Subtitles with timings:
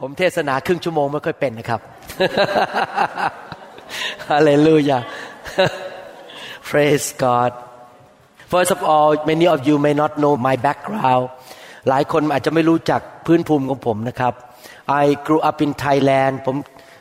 [0.00, 1.80] ผมเทศนาครึ่งชั่วโมงไม่ค่อยเป็นนะครับ
[4.30, 4.98] ฮาเลลูยา
[6.68, 7.52] Praise God
[8.52, 11.24] First of all many of you may not know my background
[11.88, 14.34] หลายคนอาจจะไม่รู้จักพื้นภูมิของผมนะครับ
[15.02, 16.56] I grew up in Thailand ผม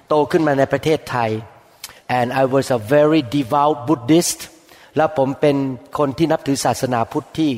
[0.07, 1.29] โตขึ้นมาในประเทศไทย
[2.17, 4.39] and I was a very devout Buddhist
[4.97, 5.55] และผมเป็น
[5.97, 7.51] คนที่นับถือศาสนาพุทธที่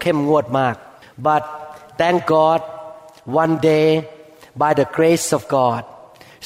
[0.00, 0.74] เข้มงวดมาก
[1.26, 1.42] but
[2.00, 2.60] thank God
[3.42, 3.86] one day
[4.61, 5.81] by the grace of God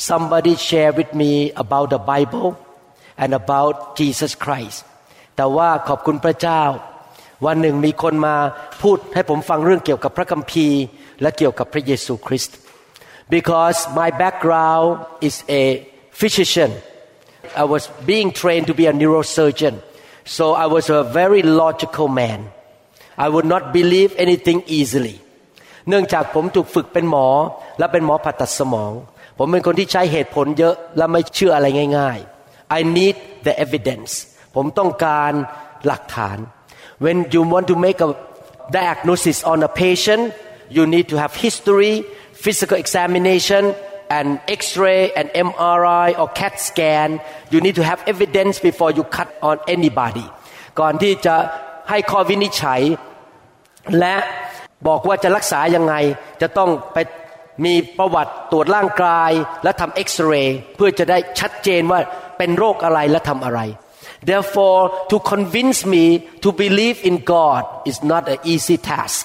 [0.10, 2.48] somebody shared with me about the Bible
[3.22, 4.78] and about Jesus Christ
[5.36, 6.64] แต่ว่าขอบคุณพระเจ้า
[7.46, 8.36] วันหนึ่งมีคนมา
[8.82, 10.82] พูดให้ผมฟังเรื่องเกี่ยวกับพระคัมภีร์
[11.22, 12.56] และเกี่ยวกับพระเยซูคริสต์
[13.36, 14.90] because my background
[15.28, 15.64] is a
[16.20, 16.72] physician
[17.64, 19.76] I was being trained to be a neurosurgeon
[20.38, 22.40] so I was a very logical man
[23.26, 25.16] I would not believe anything easily
[25.89, 27.29] เนื่องจากผมถูกฝึกเป็นหมอ
[27.79, 28.93] และเป็นหมอผ่าตัดสมอง
[29.39, 31.67] ผมเป็นคนที่ใช้เหตุผลเยอะและไม่เชื่ออะไร
[31.99, 33.17] ง่าย ๆ I need
[33.47, 34.13] the evidence
[34.55, 35.33] ผมต้องการ
[35.87, 36.39] หลักฐาน
[37.05, 38.11] When you want to make a
[38.79, 40.23] diagnosis on a patient
[40.77, 41.95] you need to have history
[42.45, 43.63] physical examination
[44.19, 47.09] and x-ray and MRI or CAT scan
[47.53, 50.27] you need to have evidence before you cut on anybody
[50.81, 51.37] ก่อนที่จะ
[51.91, 52.81] ให้ข้อวินิจฉัย
[53.99, 54.17] และ
[54.87, 55.95] บอกว่าจะรักษายังไง
[56.43, 56.99] จะต้องไป
[57.65, 59.31] มีประวัติตรวจร่างกาย
[59.65, 62.01] และทำเอ็กซเรย์เพื่อจะได้ชัดเจนว่า
[62.39, 63.61] เป็นโรคอะไรและทำอะไร
[64.29, 64.81] therefore
[65.11, 66.05] to convince me
[66.45, 69.25] to believe in God is not an easy task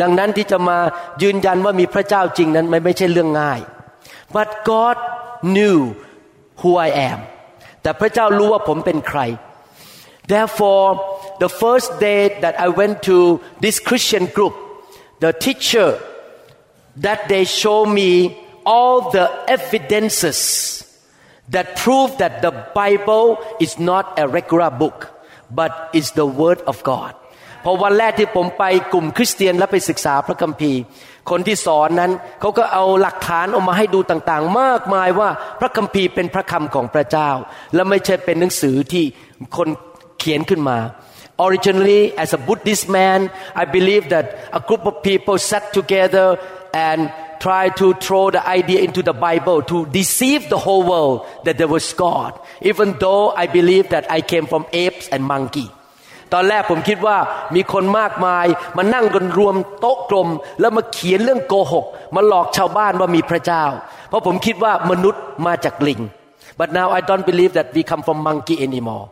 [0.00, 0.78] ดังนั้นที่จะมา
[1.22, 3.60] ยืนยันว่ามีพระเจ้าจริงนั้นไม่ไม่ใช่เรื่องง่าย
[4.36, 4.96] but God
[5.54, 5.78] knew
[6.60, 7.18] who I am
[7.82, 9.20] แต่พระเจ้ารู้ว่าผมเป็นใคร
[10.26, 10.86] Therefore,
[11.38, 14.54] the first day that I went to this Christian group,
[15.24, 15.90] the teacher
[17.06, 18.10] that they show me
[18.74, 19.26] all the
[19.56, 20.38] evidences
[21.54, 23.26] that prove that the Bible
[23.64, 24.98] is not a regular book,
[25.50, 27.12] but is the Word of God.
[27.66, 30.80] พอวันแรกที่ผมไปกลุ่มคริสเตียนและไปศึกษาพระคัมภีร์
[31.30, 35.28] คนที่สอนนั้นเขาก็เอาหลักฐานออกมาให้ดูต่างๆ มากมายว่า
[35.60, 37.30] พระคัมภีร์เป็นพระคำของพระเจ้า
[37.74, 39.04] และไม่ใช่เป็นหนังสือที่
[39.56, 39.68] คน
[40.18, 40.78] เขียนขึ้นมา
[41.39, 43.19] Originally as a Buddhist man
[43.55, 44.25] I believe that
[44.59, 46.27] a group of people sat together
[46.73, 51.57] and try to throw the idea into the Bible to deceive the whole world that
[51.57, 55.69] there was God even though I believe that I came from apes and monkey
[56.33, 57.17] ตอนแรกผมคิดว่า
[57.55, 58.45] มีคนมากมาย
[58.77, 60.29] มานั่งกันรวมโต๊ะกลม
[60.59, 61.85] แล้วมาเขียนเรื่องโกหก
[62.15, 63.63] มาหลอกชาวบ้านว่ามีพระเจ้า
[64.09, 65.99] เพราะผมคิดว่ามนุษย์มาจากลิง
[66.59, 69.05] but now I don't believe that we come from monkey anymore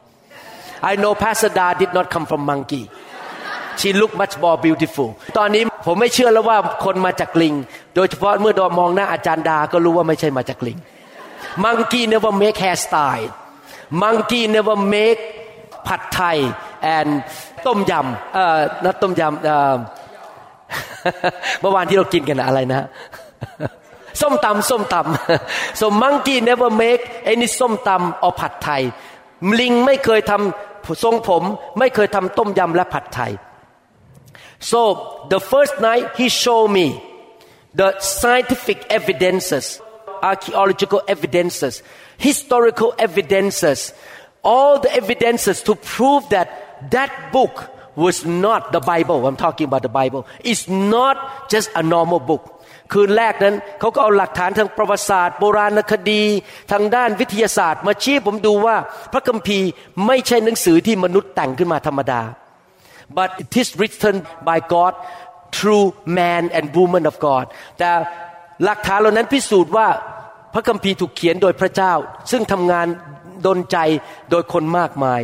[0.91, 2.85] I know Pastor Da did not come from monkey
[3.81, 7.55] she look much more beautiful ตอนนี้ผมไม่เชื่อแล้วว่าคนมาจากลิง
[7.95, 10.79] โดยเฉพาะเมื่อดอมองหน้าอาจารย์ดา ก็รู้ว่าไม่ใช่มาจากลิง
[11.65, 13.31] monkey never make hairstyle
[14.03, 15.21] monkey never make
[15.87, 16.39] ผัดไทย
[16.97, 17.11] and
[17.67, 19.77] ต้มยำเอ่อนะต้มยำเอ่อ
[21.61, 22.87] เมื่อวานที่เรากินกันอะไรนะ
[24.21, 28.83] ส้มตำส้มตำ so monkey never make any ส้มตำ or ผัดไทย
[29.61, 30.72] ลิงไม่เคยทำ
[31.04, 31.44] ทรงผม
[31.80, 33.32] ไม่เคยทำต้มยำและผัดไทย
[34.72, 34.82] so
[35.34, 36.88] the first night he showed me
[37.80, 39.66] the scientific evidences
[40.32, 41.74] archaeological evidences
[42.18, 43.80] historical evidences
[44.54, 46.48] all the evidences to prove that
[46.96, 47.56] that book
[47.96, 52.44] was not the Bible I'm talking about the Bible it's not just a normal book
[52.93, 56.23] คืนแรกนั้นเขาก็เอาหลักฐานทางประวัติศาสตร์ โบราณคดี
[56.73, 58.77] ทางด้านวิทยาศาสตร์ มาชี้ผมดูว่า
[59.13, 59.69] พระคัมภีร์
[60.07, 62.23] ไม่ใช่หนังสือที่มนุษย์แต่งขึ้นมาธรรมดา
[63.17, 64.17] but it is written
[64.49, 64.93] by God
[65.57, 65.87] through
[66.19, 67.45] man and woman of God
[67.79, 67.91] แต่
[68.65, 69.89] หลักฐานเหล่านั้นพิสูจน์ว่า
[70.55, 71.93] พระคัมภีร์ถูกเขียนโดยพระเจ้า
[72.31, 72.87] ซึ่งทำงาน
[73.47, 73.79] ดนใจ
[74.31, 75.21] โดยคนมากมาย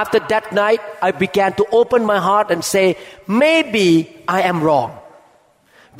[0.00, 2.86] after that night I began to open my heart and say
[3.42, 3.88] maybe
[4.36, 4.90] I am wrong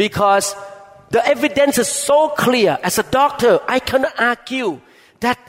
[0.03, 0.47] because
[1.16, 4.72] the evidence is so clear as a doctor I cannot argue
[5.26, 5.40] that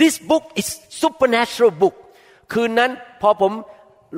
[0.00, 0.66] this book is
[1.02, 1.96] supernatural book
[2.52, 2.90] คืนนั้น
[3.22, 3.52] พอผม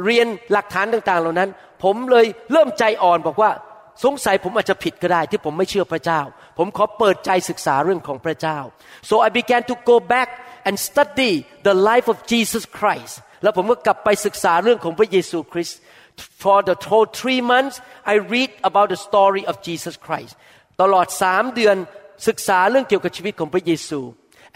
[0.05, 1.51] เรียนหลักฐานต่างๆ เหล่านั้น
[1.85, 3.51] ผมเลยเริ่มใจอ่อนบอกว่า
[4.05, 6.21] สงสัยผมอาจจะผิดก็ได้ที่ผมไม่เชื่อพระเจ้า
[6.59, 8.59] ผมขอเปิดใจศึกษาเรื่องของพระเจ้า
[9.09, 10.29] so I began to go back
[10.67, 11.33] and study
[11.69, 15.79] the life of Jesus Christ แล้วผมก็กลับไปศึกษาเรื่องของพระเยซูคริสต์
[16.43, 17.77] for the whole three months
[18.13, 20.33] I read about the story of Jesus Christ
[20.82, 21.76] ตลอดสามเดือน
[22.28, 24.00] ศึกษาเรื่องเกี่ยวกับชีวิตของพระเยซู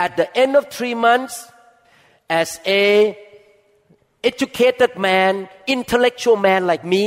[0.05, 1.35] at the end of three months
[2.41, 2.49] as
[2.81, 2.85] a
[4.29, 5.33] educated man
[5.75, 7.05] intellectual man like me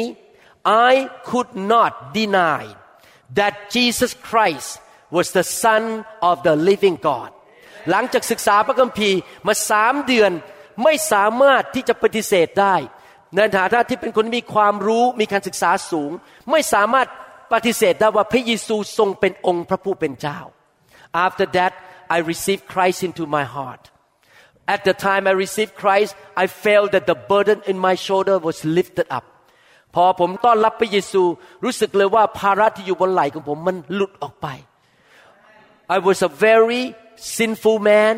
[0.91, 0.93] I
[1.31, 2.63] could not deny
[3.39, 4.71] that Jesus Christ
[5.17, 5.83] was the son
[6.29, 7.31] of the living God
[7.91, 10.31] หลังจากศึกษาพระคัมภีร์มาสามเดือน
[10.85, 12.77] ไม่สามารถที่จะปฏิเสธได้
[13.37, 16.11] ในฐานะที่เป็นคนมีความรู้มีการศึกษาสูง
[16.51, 17.09] ไม่สามารถ
[17.54, 20.40] ปฏิเสธได้ว่าพระเยซูทรงเป็นองค์พระผู้เป็นเจ้า
[21.26, 21.74] after that
[22.16, 23.84] I received Christ into my heart
[24.74, 26.12] at the time I received Christ
[26.44, 29.26] I felt that the burden in my shoulder was lifted up
[29.96, 31.24] พอผมต้อนรับพระเยซู
[31.64, 34.48] รู้สึกเลยว่าภาระที่อยู่บนไหล่ของผมมันหลุดออกไป
[35.96, 36.84] I was a very
[37.38, 38.14] sinful man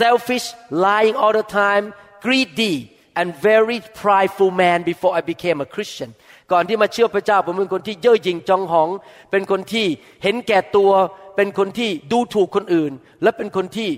[0.00, 0.46] selfish
[0.86, 1.84] lying all the time
[2.26, 2.76] greedy
[3.18, 6.10] and very prideful man before I became a Christian
[6.51, 8.89] ก่อนที่มาเชื่อพระเจ้าผมเป็นคนที่เย่อหยิ่งจองหอง
[9.31, 9.85] เป็นคนที่
[10.23, 10.91] เห็นแก่ตัว
[11.35, 12.91] เป็นคนที่ดูถูกคนอื่น
[13.23, 13.89] และเป็นคนที่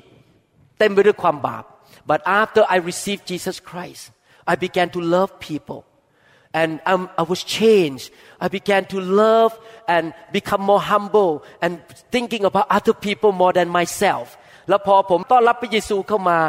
[0.79, 1.63] เต็มไปด้วยความบาป
[2.09, 4.03] but after I received Jesus Christ
[4.51, 5.81] I began to love people
[6.53, 8.11] and um, I was changed.
[8.39, 9.51] I began to love
[9.88, 14.27] and become more humble and thinking about other people more than myself.
[14.69, 16.39] แล้วพอผมต้อนรับพระเยซูเข้ามา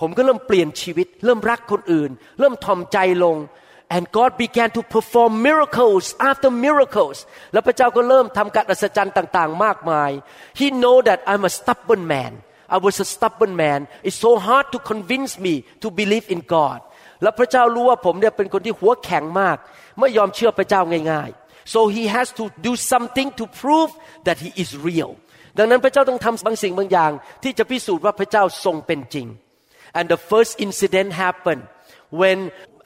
[0.00, 3.36] ผมก็เริ่มเปลี่ยนชีวิต เริ่มรักคนอื่น เริ่มทอมใจลง
[3.95, 7.17] and God began to perform miracles after miracles
[7.53, 10.11] แล้วพระเจ้าก็เริ่มทำการอัศจรรย์ต่างๆ มากมาย
[10.59, 12.33] He know that I'm a stubborn man
[12.75, 15.53] I was a stubborn man it's so hard to convince me
[15.83, 16.79] to believe in God
[17.21, 19.57] แล้วพระเจ้ารู้ว่าผมเนี่ยเป็นคนที่หัวแข็งมาก
[19.99, 20.81] ไม่ยอมเชื่อพระเจ้า
[21.11, 23.91] ง่ายๆ so he has to do something to prove
[24.27, 25.11] that he is real
[25.57, 27.11] ดังนั้นพระเจ้าต้องทำบางสิ่งบางอย่าง
[27.43, 29.27] ที่จะพิสูจน์ว่าพระเจ้าทรงเป็นจริง
[29.97, 31.63] and the first incident happened
[32.19, 32.37] when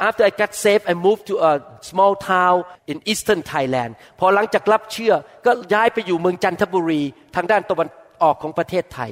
[0.08, 1.52] after I got saved I moved to a
[1.92, 2.58] small town
[2.92, 5.14] in eastern Thailand พอหลังจากรับเชื่อ
[5.46, 7.02] ก็ย้ายไปอยู่เมืองจันทบุรี
[7.36, 7.88] ทางด้านตะวัน
[8.24, 9.12] ออกของประเทศไทย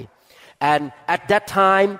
[0.71, 0.83] and
[1.15, 1.91] at that time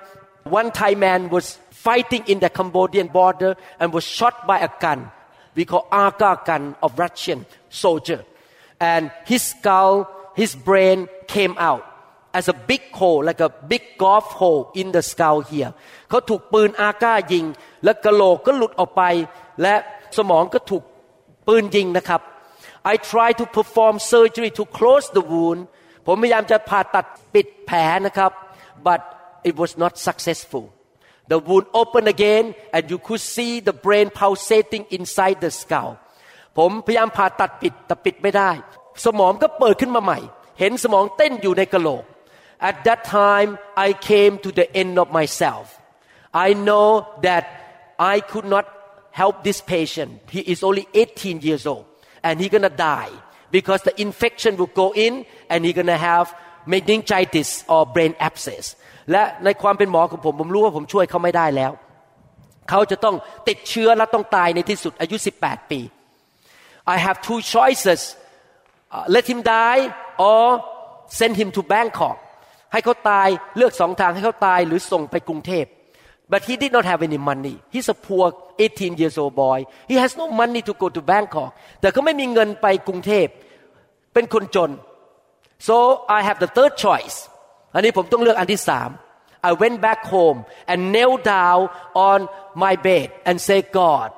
[0.48, 5.10] one Thai man was fighting in the Cambodian border and was shot by a gun.
[5.54, 8.24] We call Aga gun of Russian soldier.
[8.80, 11.84] And his skull, his brain came out
[12.39, 15.71] As a big hole, like a big golf hole in the skull here.
[16.09, 17.45] เขาถูกปืนอาก้ายิง
[17.83, 19.03] และกะโหลกก็หลุดออกไป
[19.61, 19.75] และ
[20.17, 20.83] สมองก็ถูก
[21.47, 22.21] ปืนยิงนะครับ
[22.91, 25.61] I tried to perform surgery to close the wound
[26.07, 28.31] ผมพยายามจะผ่าตัดปิดแผลนะครับ
[28.87, 29.01] but
[29.49, 30.65] it was not successful
[31.31, 32.45] The wound opened again
[32.75, 35.91] and you could see the brain pulsating inside the skull
[36.57, 38.51] ผมพยายามผ่าตัดปิดแต่ปิดไม่ได้
[39.05, 40.19] สมองก็เปิดขึ้นมาใหม่
[40.59, 42.03] เห็นสมองเต้นอยู่ในกะโหลก
[42.60, 45.64] At that time I came to the end of myself
[46.46, 46.88] I know
[47.22, 47.44] that
[48.14, 48.66] I could not
[49.20, 51.84] help this patient he is only 18 years old
[52.22, 53.10] and he gonna die
[53.50, 56.34] because the infection will go in and he gonna have
[56.66, 58.64] meningitis or brain abscess
[59.12, 61.72] และในความเป็นหมอของผมผมรู้ว่าผมช่วยเขาไม่ได้แล้ว
[62.70, 63.16] เขาจะต้อง
[63.48, 65.80] ติดเชื้อและต้องตายในที่สุดอายุ 18 ปี
[66.94, 68.00] I have two choices
[68.94, 69.82] uh, let him die
[70.28, 70.44] or
[71.18, 72.16] send him to Bangkok
[72.72, 75.66] ให้เขาตายเลือกสองทางให้เขาตายหรือส่งไปกรุงเทพ
[76.32, 78.26] but he did not have any money he's a poor
[78.58, 79.58] 18 years old boy
[79.90, 81.50] he has no money to go to Bangkok
[81.80, 83.26] แต่เขาไม่มีเงินไปกรุงเทพ
[84.14, 84.70] เป็นคนจน
[85.68, 85.76] so
[86.16, 87.16] I have the third choice
[87.74, 88.90] อันนี้ผมต้องเลือกอันที่สาม
[89.50, 90.38] I went back home
[90.70, 91.60] and knelt down
[92.08, 92.18] on
[92.64, 94.08] my bed and say God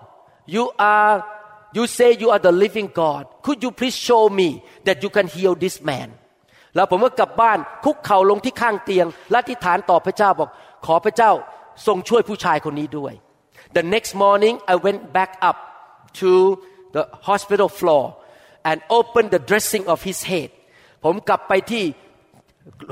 [0.55, 0.65] you
[0.97, 1.15] are
[1.77, 4.49] you say you are the living God could you please show me
[4.87, 6.09] that you can heal this man
[6.76, 10.50] แล้วผมก็กลับบ้านคุกเข่าลงที่ข้างเตียงและทิฐานต่อพระเจ้าบอก
[10.86, 11.32] ขอพระเจ้า
[11.88, 13.14] ทรงช่วยผู้ชายคนนี้ด้วย
[13.78, 15.58] The next morning I went back up
[16.20, 16.32] to
[16.96, 18.04] the hospital floor
[18.70, 20.50] and opened the dressing of his head
[21.04, 21.84] ผมกลับไปที่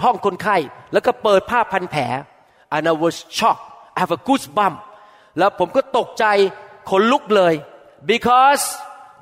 [0.03, 0.57] ห้องคนไข้
[0.93, 2.01] แล้วก็เปิดผ้าพันแผล
[2.75, 4.75] and I was shocked I have a goosebump
[5.37, 6.25] แล้วผมก็ตกใจ
[6.89, 7.53] ขนลุกเลย
[8.13, 8.63] because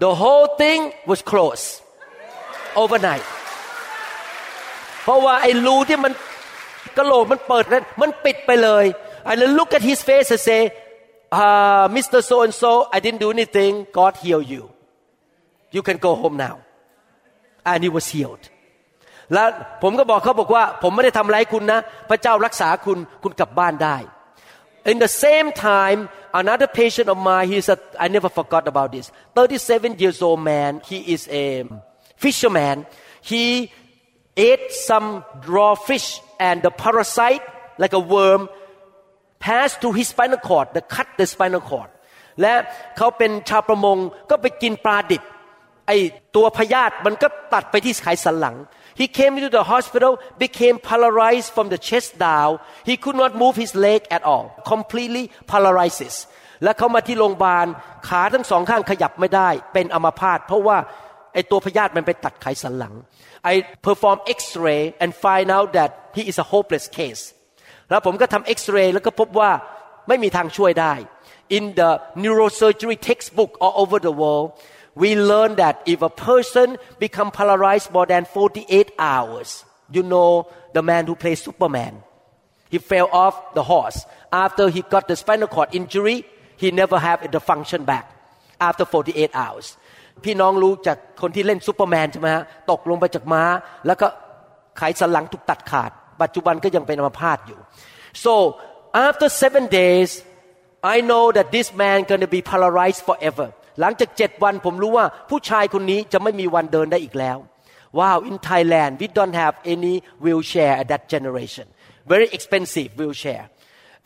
[0.04, 1.70] the whole thing was closed
[2.82, 3.26] overnight
[5.05, 6.13] เพราะว่าไอ้รูที่มัน
[6.97, 8.87] กระโหลกมันเปิดนั้นมันปิดไปเลย
[9.29, 10.61] and I look at his face and say
[11.41, 12.19] uh, Mr.
[12.29, 14.63] So and so I didn't do anything God heal you
[15.77, 16.57] you can go home now
[17.71, 18.45] and he was healed
[19.35, 19.49] แล้ว
[19.83, 23.99] ผมก็บอกเขาบอกว่า ผมไม่ได้ทำร้ายคุณนะ พระเจ้ารักษาคุณคุณกลับบ้านได้
[24.93, 25.99] In the same time
[26.43, 30.71] another patient of mine he's a I never forgot about this 37 years old man
[30.91, 31.47] he is a
[32.25, 32.77] fisherman
[33.31, 33.43] he
[34.38, 35.08] ate some
[35.48, 37.44] raw fish and the parasite
[37.82, 38.50] like a worm
[39.40, 41.90] passed through his spinal cord the cut the spinal cord
[42.42, 42.54] และ
[42.98, 43.98] เขาเป็นชาวประมง
[44.30, 45.24] ก็ไปกินปลาดิบ
[45.88, 45.92] ไอ
[46.36, 48.58] ตัวพยาธิมันก็ตัดไปที่ไขสันหลัง
[49.02, 52.60] He came into the hospital, became paralyzed from the chest down.
[52.84, 54.46] He could not move his leg at all.
[54.74, 56.16] Completely paralysis.
[56.64, 57.68] และเขามาที่โรงพยาบาล
[58.08, 60.78] ขาทั้งสองข้างขยับไม่ได้ เป็นอัมพาตเพราะว่า
[61.34, 62.94] ไอตัวพยาธิมันไปตัดไขสันหลัง
[63.53, 63.55] I
[63.89, 67.23] perform X-ray and find out that he is a hopeless case
[67.91, 69.51] แล้วผมก็ทำเอ็กซเรย์แล้วก็พบว่า
[70.09, 70.95] ไม่มีทางช่วยได้
[71.57, 71.91] In the
[72.23, 74.49] neurosurgery textbook all over the world
[75.03, 76.69] we learn that if a person
[77.05, 79.49] become paralyzed more than 48 hours
[79.97, 80.31] you know
[80.77, 81.95] the man who plays Superman
[82.73, 83.99] he fell off the horse
[84.45, 86.19] after he got the spinal cord injury
[86.63, 88.07] he never have the function back
[88.69, 89.67] after 48 hours
[90.24, 93.44] พี่น้องรู้จากคนที่เล่นซูเปอร์แมนใช่ไหมฮะตกลงไปจากม้า
[93.88, 94.08] แล้วก็
[94.78, 95.92] ไขสันหลังถูกตัดขาด
[96.22, 97.60] ปัจจุบันก็ยังเป็นอัมพาตอยู่
[98.24, 98.34] so
[99.08, 100.10] after seven days
[100.96, 103.48] I know that this man gonna be paralyzed forever
[103.80, 107.38] หลังจากเจ็ดวันผมรู้ว่าผู้ชายคนนี้จะไม่มีวันเดินได้อีกแล้ว
[108.00, 111.66] Wow in Thailand we don't have any wheelchair at that generation
[112.14, 113.44] very expensive wheelchair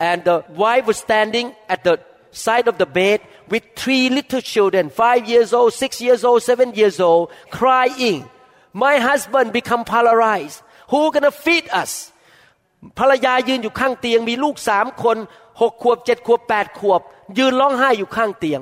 [0.08, 1.94] and the wife was standing at the
[2.35, 3.19] side of the bed
[3.51, 8.19] with three little children five years old six years old seven years old crying
[8.73, 11.93] my husband become paralyzed who gonna feed us
[12.99, 15.17] ภรรยายืนอยู่ข้างเตียงมีลูกสามคน
[15.61, 17.01] หกขวบเจ็ดขวบแปดขวบ
[17.37, 18.61] ยืนร้องไห้อยู่ข้างเตียง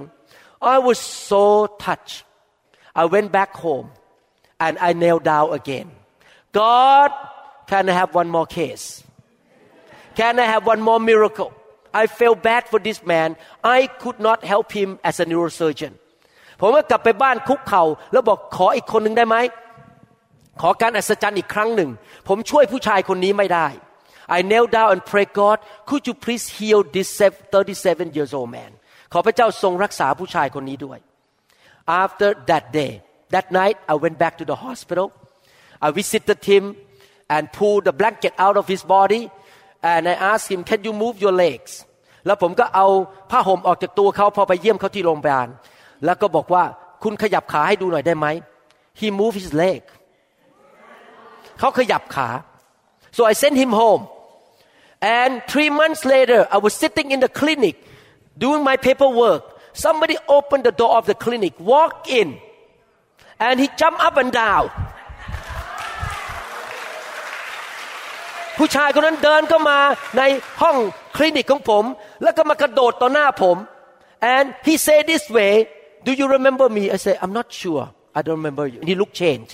[0.74, 1.44] I was so
[1.86, 2.18] touched
[3.02, 3.88] I went back home
[4.66, 5.88] and I knelt down again
[6.62, 7.10] God
[7.70, 8.86] can I have one more case
[10.20, 11.52] can I have one more miracle
[12.02, 13.30] I felt bad for this man
[13.78, 15.94] I could not help him as a neurosurgeon
[16.60, 19.38] ผมก็กลับไปบ้านคุกเข่าแล้วบอกขออีกคนหนึ่งได้ไหม
[20.62, 21.90] ขอการอัศจรรย์อีกครั้งหนึ่ง
[22.28, 23.68] ผมช่วยผู้ชายคนนี้ไม่ได้
[24.38, 25.58] I knelt down and prayed God
[25.90, 27.08] could you please heal this
[27.58, 28.72] 37 years old man
[29.14, 31.00] ขอพระเจ้าทรงรักษาผู้ชายคนนี้ด้วย
[32.04, 32.94] After that day
[33.36, 35.08] that night I went back to the hospital
[35.86, 36.64] I visited him
[37.36, 39.22] and pulled the blanket out of his body
[39.92, 41.72] and I asked him can you move your legs
[42.26, 42.88] แล้วผมก็เอา
[43.32, 45.48] ผ้าห่มออกจากตัวเขาพอไปเยี่ยมเขาที่โรงพยาบาล
[46.06, 46.64] แล้วก็บอกว่า
[47.04, 48.28] คุณขยับขาให้ดูหน่อยได้ไหม
[49.00, 49.82] He moved his leg
[51.60, 52.30] เขาขยับขา
[53.16, 54.04] so I sent him home
[55.18, 57.76] and three months later I was sitting in the clinic
[58.44, 59.44] doing my paperwork
[59.86, 62.28] somebody opened the door of the clinic walk in
[63.48, 64.66] and he jumped up and down
[68.58, 69.80] ผู้ชายคนนั้นเดินเข้ามา
[70.18, 70.22] ใน
[70.62, 70.78] ห้อง
[71.16, 71.84] คลินิกของผม
[72.24, 73.58] แล้วก็มากระโดดต่อหน้าผม
[74.34, 75.54] and he said this way
[76.08, 77.84] do you remember me I say I'm not sure
[78.18, 79.52] I don't remember you and he looked changed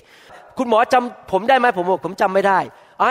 [0.57, 2.59] คุณหมอจำผมได้ไหมผมบอกผมจำไม่ได้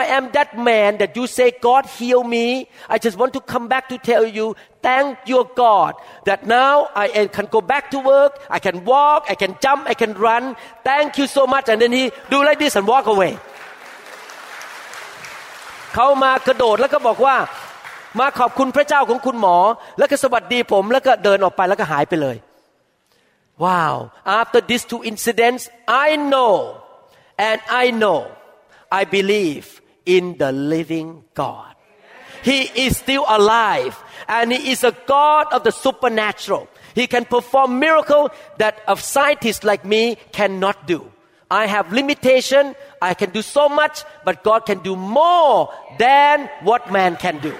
[0.01, 2.45] I am that man that you say God heal me
[2.93, 4.45] I just want to come back to tell you
[4.87, 5.91] thank your God
[6.27, 6.73] that now
[7.03, 10.43] I can go back to work I can walk I can jump I can run
[10.89, 13.33] thank you so much and then he do like this and walk away
[15.93, 17.37] เขามากระโดดแล้วก็บอกว่า
[18.19, 19.57] มาขอบคุณพระเจ้าของคุณหมอ
[19.97, 22.37] แล้วก็สวัสดีผมแล้วก็เดินออกไปแล้วก็หายไปเลย
[23.63, 23.95] Wow
[24.39, 25.63] after these two incidents
[26.07, 26.53] I know
[27.49, 28.19] and I know
[28.99, 29.65] I believe
[30.15, 31.07] in the living
[31.41, 31.73] God
[32.49, 33.93] He is still alive
[34.35, 36.63] and He is a God of the supernatural
[36.99, 38.23] He can perform miracle
[38.61, 40.03] that a scientist like me
[40.37, 40.99] cannot do
[41.61, 42.63] I have limitation
[43.09, 45.53] I can do so much but God can do more
[46.03, 46.35] than
[46.67, 47.53] what man can do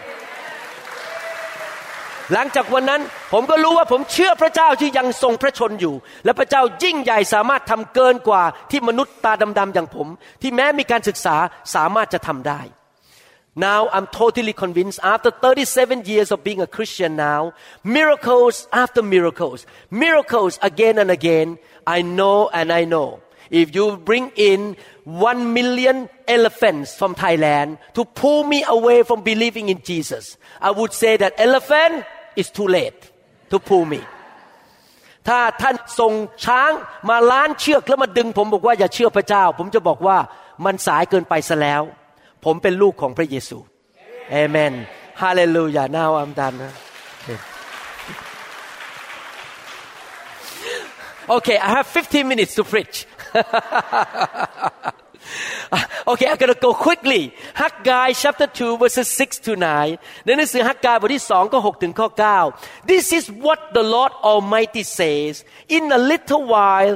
[2.34, 3.01] หลังจากวันนั้น
[3.34, 10.08] ผมก็รู้ว่าผมเชื่อพระเจ้าที่ยังทรงพระชนอยู่ และพระเจ้ายิ่งใหญ่สามารถทำเกินกว่าที่มนุษย์ตาดำๆอย่างผม
[10.41, 11.36] ที่แม้มีการศึกษา
[11.75, 12.62] สามารถจะทำได้
[13.67, 17.41] Now I'm totally convinced after 37 years of being a Christian now
[17.98, 19.60] miracles after miracles
[20.03, 21.48] miracles again and again
[21.98, 23.10] I know and I know
[23.50, 29.70] if you bring in one million elephants from Thailand to pull me away from believing
[29.74, 32.05] in Jesus I would say that elephant
[32.36, 33.00] it's too late
[33.51, 34.01] to pull me
[35.27, 36.13] ถ้าท่านส่ง
[36.46, 36.72] ช้าง
[37.10, 40.17] มาล้านเชือกแล้วมาดึง ผมบอกว่าอย่าเชื่อพระเจ้า ผมจะบอกว่า
[40.65, 41.82] มันสายเกินไปซะแล้ว
[42.46, 43.58] ผมเป็นลูกของพระเยซู
[44.32, 44.74] เอเมน
[45.22, 46.58] ฮาเลลูยา now I'm done
[51.36, 52.96] Okay I have 15 minutes to preach
[56.10, 62.08] Okay I'm gonna go quickly Haggai chapter 2 verses 6 to 9ในหนังสือฮักกายบทที่2ก็6ถึงข้อ
[62.50, 65.34] 9 This is what the Lord Almighty says
[65.77, 66.94] in a little while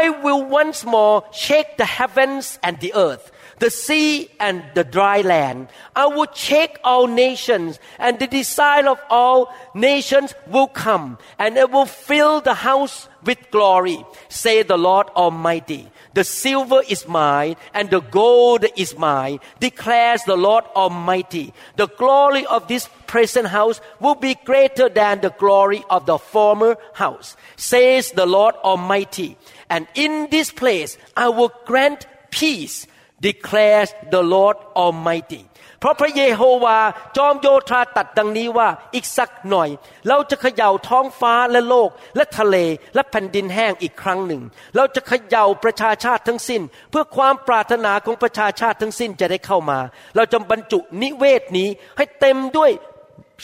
[0.00, 3.24] I will once more shake the heavens and the earth
[3.59, 5.67] the sea and the dry land.
[5.95, 11.71] I will shake all nations, and the desire of all nations will come, and it
[11.71, 15.89] will fill the house with glory, say the Lord Almighty.
[16.13, 21.53] The silver is mine, and the gold is mine, declares the Lord Almighty.
[21.75, 26.77] The glory of this present house will be greater than the glory of the former
[26.93, 29.37] house, says the Lord Almighty.
[29.69, 32.87] And in this place I will grant peace
[33.27, 35.41] declares the Lord Almighty
[35.79, 36.79] เพราะพระเยโฮวา
[37.17, 39.69] จอมโยธาตัดดังนี้ว่าอีกสักหน่อย
[40.07, 42.55] เราจะเขย่าท้องฟ้าและโลกและทะเล
[42.95, 44.41] และแผ่นดินแห้งอีกครั้งหนึ่ง
[44.75, 49.79] เราจะเขย่าประชาชาติทั้งสิ้น เพื่อความปรารถนาของประชาชาติทั้งสิ้นจะได้เข้ามา
[50.15, 52.71] เราจะบรรจุนิเวศนี้ให้เต็มด้วย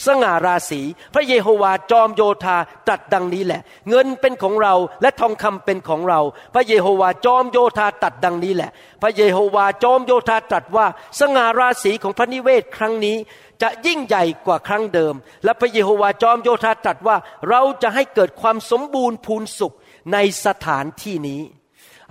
[0.06, 0.82] สง่าราศี
[1.14, 2.58] พระเยโฮวาจอมโยธา
[2.88, 6.20] ตรัสดังนี้แหละ เงินเป็นของเราและทองคำเป็นของเรา
[6.54, 8.72] พระเยโฮวาจอมโยธาตรัสดังนี้แหละ
[9.02, 10.86] พระเยโฮวาจอมโยธาตรัสว่า
[11.20, 13.18] สง่าราศีของพระนิเวศครั้งนี้
[13.62, 17.18] จะยิ่งใหญ่กว่าครั้งเดิม และพระเยโฮวาจอมโยธาตรัสว่า
[17.50, 19.76] เราจะให้เกิดความสมบูรณ์พูนสุข
[20.14, 21.42] ในสถานที่นี้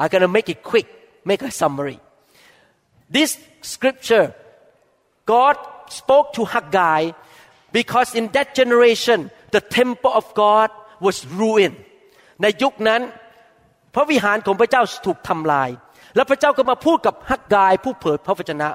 [0.03, 0.89] I'm gonna make it quick
[1.31, 1.99] make a summary
[3.17, 3.31] this
[3.73, 4.27] scripture
[5.33, 5.57] God
[5.99, 7.03] spoke to Haggai
[7.78, 9.20] because in that generation
[9.56, 10.70] the temple of God
[11.06, 11.78] was ruined
[12.42, 13.02] ในยุคนั้น
[13.96, 15.70] พระวิหารของพระเจ้าถูกทำลาย
[16.16, 18.70] แล้วพระเจ้าก็มาพูดกับฮักกายผู้เผยพระวจนะ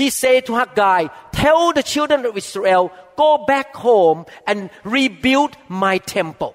[0.00, 1.00] He said to Haggai
[1.40, 2.84] tell the children of Israel
[3.22, 4.18] go back home
[4.50, 4.58] and
[4.96, 5.52] rebuild
[5.84, 6.52] my temple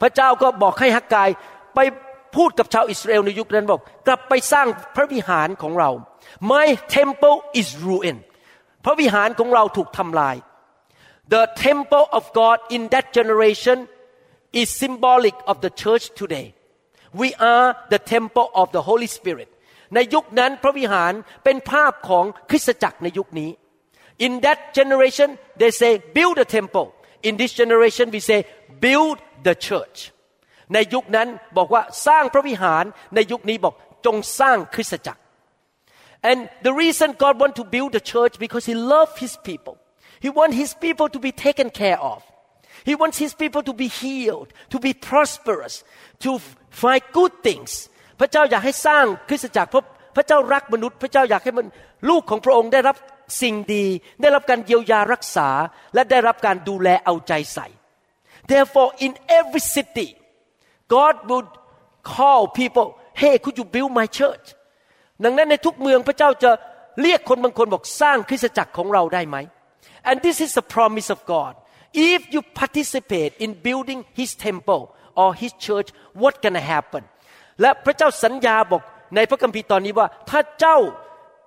[0.00, 1.28] พระเจ้าก็บอกให้ฮักกาย
[1.74, 1.80] ไป
[2.36, 5.90] พูดกับชาวอิสราเอลในยุคนั้นบอก กลับไปสร้างพระวิหารของเรา
[6.52, 8.20] My temple is ruined
[8.84, 10.36] พระวิหารของเราถูกทำลาย
[11.28, 13.88] The temple of God in that generation
[14.52, 16.54] is symbolic of the church today.
[17.12, 19.48] We are the temple of the Holy Spirit.
[19.94, 21.12] ในยุคนั้นพระวิหาร
[21.44, 23.50] เป็นภาพของคริสตจักรในยุคนี้
[24.26, 25.28] In that generation
[25.60, 26.86] they say build a temple.
[27.28, 28.40] In this generation we say
[28.84, 29.98] build the church.
[30.74, 33.74] ในยุคนั้นบอกว่าสร้างพระวิหารในยุคนี้บอก
[34.06, 35.20] จงสร้างคริสตจักร
[36.30, 39.76] And the reason God want to build the church because He love His people.
[40.25, 42.19] He wants His people to be taken care of.
[42.89, 45.75] He wants His people to be healed, to be prosperous,
[46.25, 46.31] to
[46.81, 47.71] find good things.
[48.19, 49.85] พระเจ้าอยากให้สร้างคริสตจักรเพราะ
[50.15, 51.67] พระเจ้ารักมนุษย์ พระเจ้าอยากให้มัน
[52.09, 52.95] ลูกของพระองค์ได้รับ
[53.41, 53.85] สิ่งดี
[54.21, 55.49] ได้รับการเยียวยารักษา
[55.93, 57.67] และได้รับการดูแลเอาใจใส่
[58.51, 60.09] Therefore in every city
[60.95, 61.49] God would
[62.13, 62.87] call people
[63.21, 64.45] hey could you build my church
[65.23, 66.51] ดังนั้นในทุกเมืองพระเจ้าจะ
[67.01, 69.37] เรียกคนบางคนบอกสร้างคริสตจักรของเราได้ไหม
[70.08, 71.52] and this is the promise of God
[71.92, 74.82] if you participate in building His temple
[75.20, 75.88] or His church
[76.22, 77.02] what gonna happen
[77.60, 78.82] และพระเจ้าสัญญาบอก
[79.16, 80.78] ในพระคัมภีร์ตอนนี้ว่า ถ้าเจ้า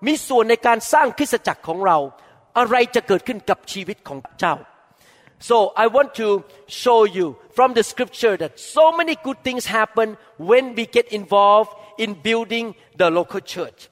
[0.07, 1.97] มีส่วนในการสร้างคริสตจักรของเรา
[2.57, 4.55] อะไรจะเกิดขึ้นกับชีวิตของเจ้า
[5.49, 10.15] So I want to show you from the scripture that so many good things happen
[10.37, 13.89] when we get involved in building the local church.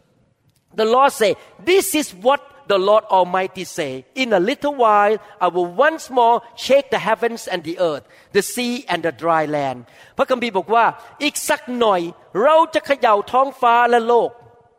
[0.74, 5.48] The Lord say, this is what the Lord Almighty say, in a little while I
[5.48, 9.80] will once more shake the heavens and the earth, the sea and the dry land.
[10.18, 10.86] พระคัมภีร์บอกว่า
[11.24, 12.02] อีกสักหน่อย
[12.44, 14.30] เราจะเขย่าท้องฟ้าและโลก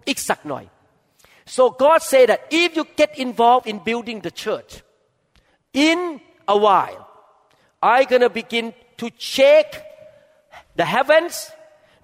[0.08, 0.64] อีกสักหน่อย
[1.54, 4.82] So God say that if you get involved in building the church,
[5.72, 7.02] in a while,
[7.82, 9.72] I'm going to begin to shake
[10.76, 11.50] the heavens,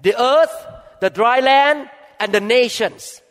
[0.02, 0.54] the earth,
[1.00, 3.21] the dry land, and the nations.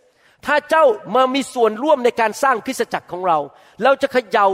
[0.47, 3.39] ถ้าเจ้ามามีส่วนร่วมในการสร้างคริสตจักรของเรา
[3.83, 4.47] เราจะเขย่า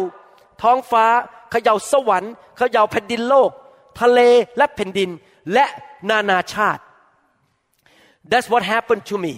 [0.63, 1.05] ท้องฟ้า
[1.51, 3.51] เขย่าสวรรค์ เขย่าแผ่นดินโลก
[4.01, 4.21] ทะเล
[4.57, 5.11] และแผ่นดิน
[5.53, 5.65] และ
[6.11, 6.83] นานาชาติ
[8.31, 9.35] That's what happened to me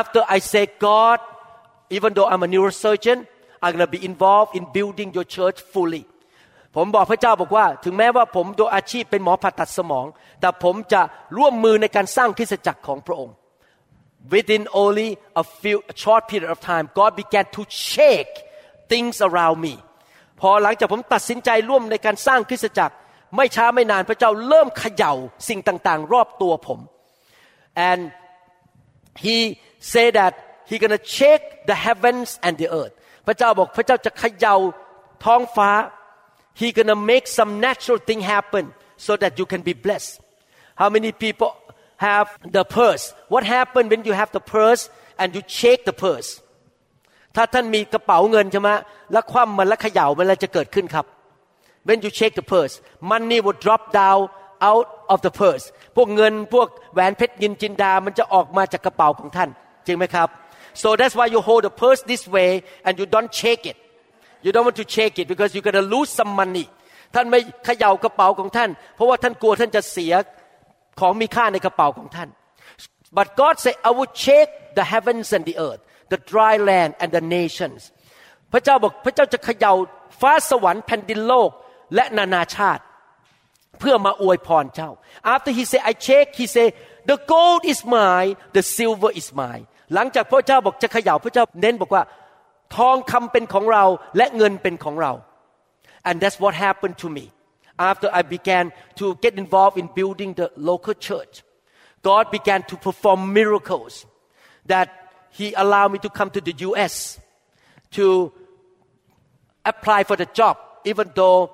[0.00, 1.18] after I say God
[1.96, 3.18] even though I'm a neurosurgeon
[3.62, 6.04] I'm gonna be involved in building your church fully
[6.76, 10.06] ผมบอกพระเจ้าบอกว่า ถึงแม้ว่าผมโดยอาชีพเป็นหมอผ่าตัดสมอง
[10.40, 11.02] แต่ผมจะ
[11.36, 13.34] ร่วมมือในการสร้างคริสตจักรของพระองค์
[14.33, 15.09] within only
[15.41, 18.35] a few a short period of time God began to shake
[18.91, 19.75] things around me
[20.39, 22.95] พอหลังจากผมตัดสินใจร่วมในการสร้างคริสตจักร
[23.35, 25.13] ไม่ช้าไม่นานพระเจ้าเริ่มเขย่า
[25.49, 26.79] สิ่งต่างๆ รอบตัวผม
[27.89, 28.01] and
[29.23, 29.37] he
[29.91, 30.33] said that
[30.69, 32.93] he gonna shake the heavens and the earth
[33.27, 34.55] พระเจ้าบอกพระเจ้าจะเขย่า
[35.25, 35.69] ท้องฟ้า
[36.59, 38.65] he gonna make some natural thing happen
[39.05, 40.13] so that you can be blessed
[40.79, 41.51] how many people
[42.04, 44.82] have the purse what happen when you have the purse
[45.20, 46.30] and you shake the purse
[47.36, 48.70] ถ้าท่านมีกระเป๋าเงินใช่ไหม
[49.12, 51.06] แล้วคว่ำมันแล้วเขย่ามันอะไรจะเกิดขึ้นครับ
[51.88, 52.74] when you shake the purse
[53.12, 54.20] money will drop down
[54.68, 55.64] out of the purse
[55.96, 59.48] พวกเงินพวกแหวนเพชรยินจินดา มันจะออกมาจากกระเป๋าของท่าน
[59.86, 60.28] จริงไหมครับ
[60.82, 62.50] so that's why you hold the purse this way
[62.86, 63.76] and you don't shake it
[64.44, 66.66] you don't want to shake it because you're gonna lose some money
[67.14, 70.12] ท่านไม่เขย่ากระเป๋าของท่าน เพราะว่าท่านกลัวท่านจะเสีย
[71.00, 72.28] ของมีค่าในกระเป๋าของท่าน
[73.18, 77.10] but God said I will shake the heavens and the earth the dry land and
[77.16, 77.80] the nations
[78.52, 79.72] พระเจ้าบอกพระเจ้าจะเขย่า
[80.20, 81.50] ฟ้าสวรรค์แผ่นดินโลก
[81.94, 82.82] และนานาชาติ
[83.80, 84.90] เพื่อมาอวยพรเจ้า
[85.34, 86.66] after he say I check he say
[87.10, 92.02] the gold is mine the silver is mine หลังจากพระเจ้าบอกจะเขย่าพระเจ้าเน้นบอกว่า
[92.76, 93.84] ทองคำเป็นของเรา
[94.16, 95.12] และเงินเป็นของเรา
[96.08, 97.24] and that's what happened to me
[97.90, 101.42] after I began to get involved in building the local church
[102.02, 104.06] God began to perform miracles
[104.66, 104.90] that
[105.30, 107.20] he allowed me to come to the US
[107.92, 108.32] to
[109.64, 111.50] apply for the job, even though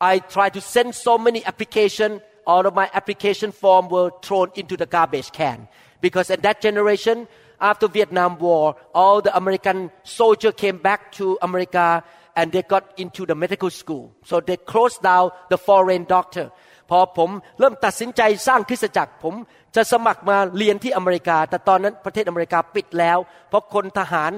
[0.00, 4.76] I tried to send so many applications, all of my application form were thrown into
[4.76, 5.66] the garbage can.
[6.02, 7.26] Because at that generation,
[7.58, 12.04] after Vietnam War, all the American soldiers came back to America
[12.39, 14.03] and they got into the medical school.
[14.23, 16.47] So they closed down the foreign doctor.
[16.89, 19.33] พอผมเริ่มตัดสินใจสร้างคริสตจักรผม
[19.75, 23.17] จะสมัครมาเรียนที่อเมริกา แต่ตอนนั้นประเทศอเมริกาปิดแล้ว
[23.49, 24.31] เพราะคนทหาร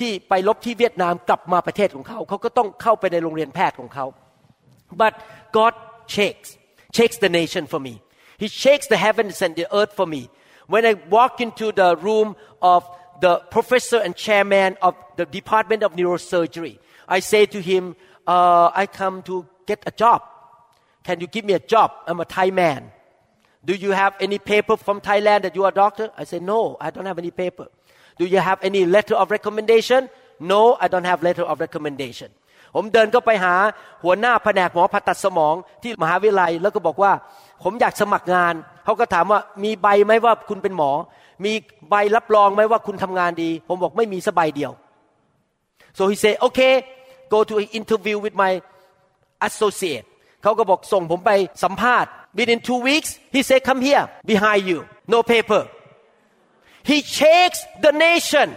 [0.00, 4.06] ที่ไปลบที่เวียดนามกลับมาประเทศของเขาเขาก็ต้องเข้าไปในโรงเรียนแพทย์ของเขา
[5.00, 5.14] but
[5.58, 5.74] God
[6.14, 6.48] shakes
[6.96, 7.94] shakes the nation for me
[8.42, 10.22] He shakes the heavens and the earth for me
[10.72, 12.28] when I walk into the room
[12.74, 12.80] of
[13.24, 16.74] the professor and chairman of the department of neurosurgery
[17.17, 17.83] I say to him
[18.33, 19.35] uh, I come to
[19.69, 20.19] get a job
[21.07, 22.81] can you give me a job I'm a Thai man
[23.69, 26.59] do you have any paper from Thailand that you are a doctor I say no
[26.85, 27.67] I don't have any paper
[28.21, 30.09] Do you have any letter of recommendation?
[30.39, 32.31] No, I don't have letter of recommendation.
[32.75, 33.55] ผมเดินก็ไปหา
[34.03, 37.11] หัวหน้าแผนกหมอผ่าตัดสมองที่มหาวิทยาลัยแล้วก็บอกว่า
[37.63, 38.53] ผมอยากสมัครงาน
[38.85, 40.91] เขาก็ถามว่ามีใบไหมว่าคุณเป็นหมอ
[41.45, 41.53] มี
[41.89, 44.71] ใบรับรองไหมว่าคุณทำงานดี ผมบอกไม่มีสักใบเดียว
[45.97, 46.73] so he say okay
[47.34, 48.52] go to an interview with my
[49.48, 50.06] associate
[50.42, 51.30] เขาก็บอกส่งผมไป
[51.64, 54.78] สัมภาษณ์ within two weeks he say come here behind you
[55.14, 55.62] no paper
[56.90, 58.48] He shakes the nation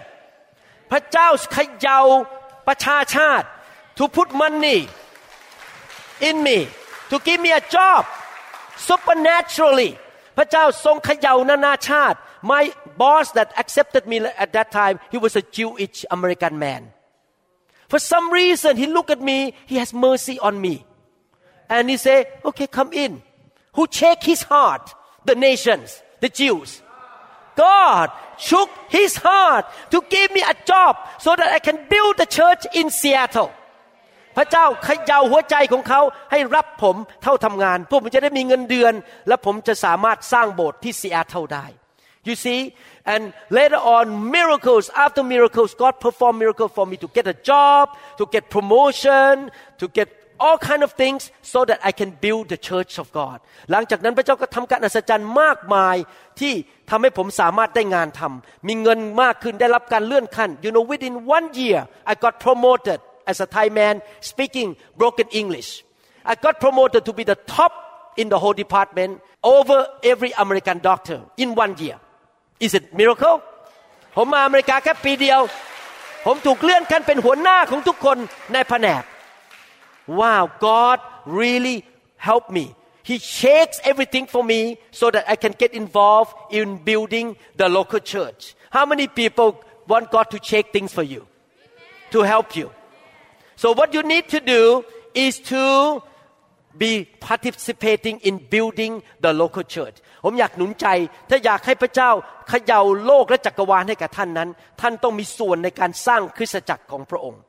[0.91, 1.99] พระเจ้าขย่า
[2.67, 3.47] ประชาชาติ
[3.97, 4.79] to put money
[6.27, 6.58] in me
[7.12, 8.01] to give me a job
[8.89, 9.91] supernaturally
[10.38, 12.17] พระเจ้าทรงขย่านานาชาติ
[12.51, 12.63] my
[13.01, 16.82] boss that accepted me at that time he was a Jewish American man
[17.93, 20.75] for some reason he looked at me he has mercy on me
[21.69, 23.21] and he say okay come in
[23.75, 24.86] who check his heart
[25.29, 25.88] the nations
[26.23, 26.82] the Jews
[27.55, 32.25] God shook his heart to give me a job so that I can build the
[32.38, 33.51] church in Seattle
[34.38, 36.01] พระเจ้าขย่าหัวใจของเขา
[36.32, 38.93] ให้รับผมเท่าทำงานพวกผมจะได้มีเงินเดือน
[39.27, 41.65] และผมจะสามารถสร้างโบสถ์ที่ซีแอตเทิลได้
[42.27, 42.60] you see
[43.13, 43.21] and
[43.60, 44.05] later on
[44.38, 47.86] miracles after miracles God performed miracle for me to get a job
[48.19, 49.51] to get promotion
[49.82, 50.08] to get
[50.39, 53.38] all kind of things so that I can build the church of God
[53.71, 55.95] หลังจากนั้นพระเจ้าก็ทำการอัศจรรย์มากมาย
[56.39, 56.53] ที่
[56.89, 61.79] ทำให้ผมสามารถได้งานทำมีเงินมากขึ้นได้รับการเลื่อนขั้น you know within one year
[62.12, 62.99] I got promoted
[63.32, 63.95] as a Thai man
[64.32, 64.69] speaking
[65.01, 65.69] broken English
[66.32, 67.73] I got promoted to be the top
[68.21, 69.12] in the whole department
[69.55, 69.77] over
[70.12, 71.97] every American doctor in one year
[72.65, 73.38] is it miracle
[74.15, 75.41] ผมมาอเมริกาแค่ปีเดียว
[76.25, 78.17] ผมถูกเลื่อนขั้นเป็นหัวหน้าของทุกคน
[78.53, 79.03] ในแผนก
[80.19, 80.97] wow God
[81.39, 81.77] really
[82.27, 82.65] helped me
[83.10, 87.99] He shakes everything for me so that I can get involved in building the local
[87.99, 88.53] church.
[88.69, 91.25] How many people want God to shake things for you?
[92.12, 92.69] To help you.
[93.55, 96.03] So what you need to do is to
[96.82, 96.92] be
[97.28, 98.92] participating in building
[99.24, 100.87] the local church ผมอยากหนุนใจ
[101.30, 102.10] ถ้าอยากให้พระเจ้า
[102.48, 104.48] เขย่าโลกและจักรวาลให้กับท่านนั้น
[104.80, 107.42] ท่านต้องมีส่วนในการสร้างคริสตจักรของพระองค์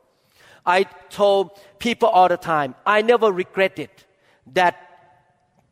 [0.77, 0.79] I
[1.19, 1.43] told
[1.85, 3.91] people all the time I never regretted
[4.59, 4.73] that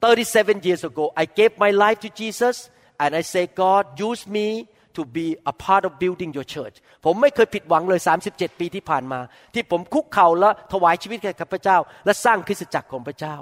[0.02, 2.56] 37 years ago I gave my life to Jesus
[3.02, 4.48] and I say God use me
[4.97, 9.21] to be a part of building your church ผมไม่เคยผิดหวังเลย 37 ปีที่ผ่านมา
[9.55, 13.37] ที่ผมคุกเข่าและถวายชีวิตแก่พระเจ้า และสร้างคริสตจักรของพระเจ้า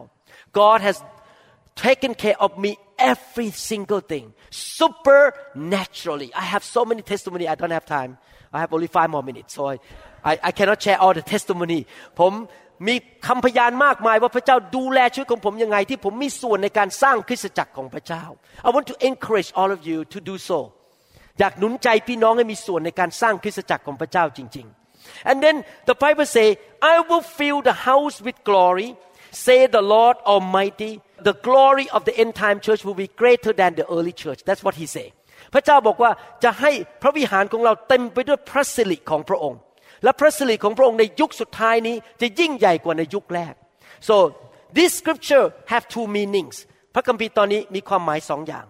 [0.60, 0.96] God has
[1.86, 2.70] taken care of me
[3.12, 4.26] every single thing
[4.78, 8.10] supernaturally I have so many testimony I don't have time
[8.56, 9.76] I have only five more minutes so I
[10.30, 11.80] I, I cannot share all the testimony
[12.20, 12.32] ผม
[12.86, 12.94] มี
[13.26, 18.24] คำพยานมากมายว่าพระเจ้าดูแลชีวิตของผมยังไง ที่ผมมีส่วนในการสร้างคริสตจักรของพระเจ้า
[18.66, 20.58] I want to encourage all of you to do so
[21.39, 24.67] อยากหนุนใจพี่น้องให้มีส่วนในการสร้างคริสตจักรของพระเจ้าจริง
[24.97, 25.57] ๆ and then
[25.89, 26.47] the Bible say
[26.93, 28.89] I will fill the house with glory
[29.45, 30.93] say the Lord Almighty
[31.29, 34.63] the glory of the end time church will be greater than the early church that's
[34.65, 35.07] what he say
[35.53, 36.11] พระเจ้าบอกว่า
[36.43, 39.59] จะให้พระวิหารของเราเต็มไปด้วยพระสิริของพระองค์
[40.03, 43.53] และพระสิริของพระองค์ในยุคสุดท้ายนี้จะยิ่งใหญ่กว่าในยุคแรก
[44.09, 44.15] so
[44.77, 46.55] this scripture have two meanings
[46.93, 48.65] พระคัมภีร์ตอนนี้มีความหมายสองอย่าง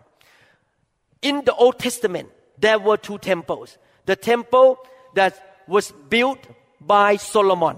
[1.30, 2.30] in the Old Testament
[2.61, 3.79] there were two temples
[4.11, 4.69] the temple
[5.15, 5.33] that
[5.75, 6.43] was built
[6.81, 7.77] by Solomon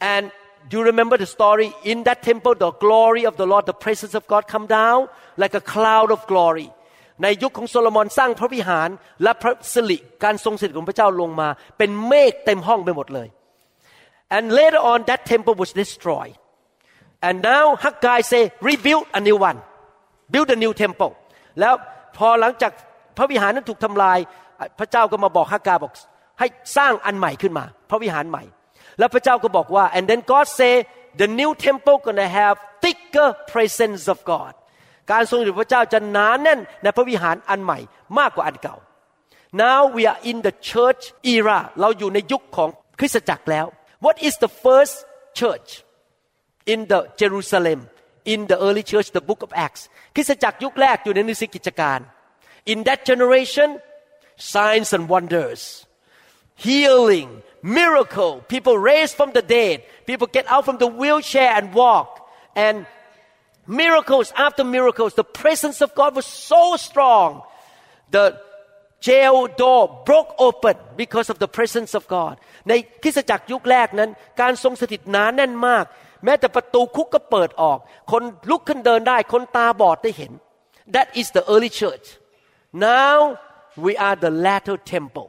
[0.00, 0.24] and
[0.68, 4.14] do you remember the story in that temple the glory of the Lord the presence
[4.14, 6.68] of God come down like a cloud of glory
[7.22, 8.88] ในยุคของโซโลมอนสร้างพระวิหาร
[9.22, 11.48] และพระสิริการทรงสิริของพระเจ้าลงมา
[11.78, 13.28] เป็นเมฆเต็มห้องไปหมดเลย
[14.36, 16.36] and later on that temple was destroyed
[17.26, 19.58] and now Haggai say rebuild a new one
[20.32, 21.12] build a new temple
[21.60, 21.74] แล้ว
[22.16, 22.72] พอหลังจาก
[23.17, 24.17] พระวิหารนั้นถูกทำลาย
[24.79, 25.93] พระเจ้าก็มาบอกฮักาบอก
[26.39, 26.47] ให้
[26.77, 28.43] สร้างอันใหม่ขึ้นมา พระวิหารใหม่
[28.99, 30.73] แล้วพระเจ้าก็บอกว่า and then God say
[31.21, 34.53] the new temple gonna have thicker presence of God
[35.11, 37.79] การทรงอยู่พระเจ้าจะหนาแน่นในพระวิหารอันใหม่
[38.19, 38.75] มากกว่าอันเก่า
[39.63, 43.65] now we are in the church era เราอยู่ในยุคของคริสตจักรแล้ว
[44.05, 44.95] what is the first
[45.39, 45.69] church
[46.73, 47.79] in the Jerusalem
[48.33, 49.81] in the early church the book of Acts
[50.15, 51.99] คริสตจักรยุคแรกอยู่ในนิสิกิจการ
[52.66, 53.80] in that generation
[54.36, 55.86] signs and wonders
[56.54, 62.08] healing miracle people raised from the dead people get out from the wheelchair and walk
[62.56, 62.86] and
[63.70, 65.14] miracles after miracles.
[65.14, 67.42] The presence of God was so strong.
[68.10, 68.40] The
[69.00, 72.34] jail door broke open because of the presence of God
[72.68, 72.72] ใน
[73.02, 75.84] คริสตจักรยุคแรกนั้น การทรงสถิตหนาแน่นมาก
[76.24, 77.78] แม้แต่ประตูคุกก็เปิดออก
[78.12, 80.32] คนลุกขึ้นเดินได้ คนตาบอดได้เห็น
[80.94, 82.06] That is the early church
[82.90, 83.16] now
[83.84, 85.28] we are the latter temple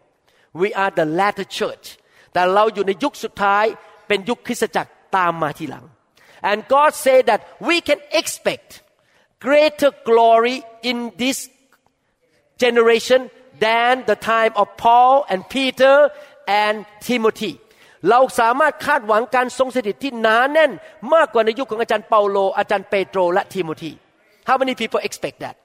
[0.62, 1.86] we are the latter church
[2.34, 3.66] แต่เราอยู่ในยุคสุดท้าย
[4.08, 5.86] เป็นยุคคริสตจักรตามมาทีหลัง
[6.50, 8.70] and God said that we can expect
[9.46, 10.58] greater glory
[10.90, 11.38] in this
[12.64, 13.22] generation
[13.66, 15.96] than the time of Paul and Peter
[16.64, 16.76] and
[17.10, 17.54] Timothy
[18.10, 20.72] เราสามารถคาดหวังการทรงสถิตที่หนาแน่น
[21.14, 23.92] มากกว่าในยุคของอาจารย์เปาโล อาจารย์เปโตรและทิโมธี
[24.48, 25.56] How many people expect that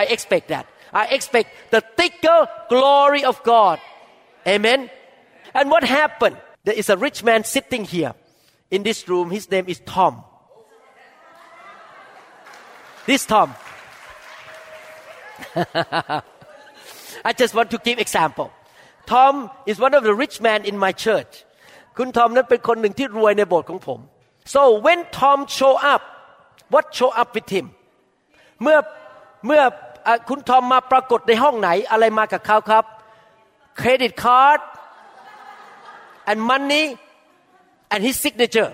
[0.00, 3.78] I expect that I expect the thicker glory of God
[4.46, 4.90] Amen
[5.54, 8.14] and what happened there is a rich man sitting here
[8.70, 10.24] in this room his name is Tom
[13.06, 13.54] this Tom
[17.24, 18.52] I just want to give example
[19.06, 21.44] Tom is one of the rich man in my church
[21.98, 24.00] คุณทอมนั้นเป็นคนหนึ่งที่รวยในโบสถ์ของผม
[24.54, 26.02] so when Tom show up
[26.72, 27.66] what show up with him
[28.62, 28.78] เมื่อ
[29.46, 29.62] เมื่อ
[30.29, 32.85] คุณทอมมาปรากฏในห้องไหนอะไรมากับเขาครับ
[33.77, 34.59] เครดิตการ์ด
[36.29, 36.83] and money
[37.93, 38.71] and his signature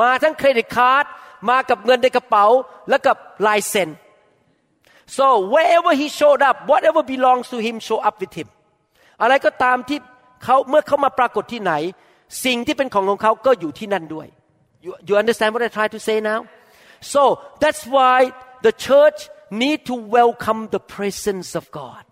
[0.00, 1.04] มาทั้งเครดิตการ์ด
[1.50, 2.46] มากับเงินในกระเป๋า
[2.88, 3.90] และกับลายเซ็น
[5.16, 8.48] so wherever he showed up whatever belongs to him show up with him
[9.22, 9.98] อะไรก็ตามที่
[10.44, 11.72] เขาเมื่อเขามาปรากฏที่ไหน
[12.44, 14.26] สิ่งที่เป็นของของเขาก็อยู่ที่นั่นด้วย
[14.84, 16.40] you, you understand what I try to say now
[17.12, 17.22] so
[17.62, 18.16] that's why
[18.66, 19.18] the church
[19.61, 22.03] need to welcome the presence of God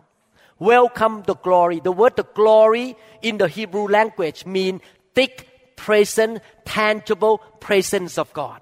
[0.74, 2.88] welcome the glory the word the glory
[3.28, 4.76] in the Hebrew language mean
[5.18, 5.34] thick
[5.76, 6.34] present
[6.78, 8.60] tangible presence of God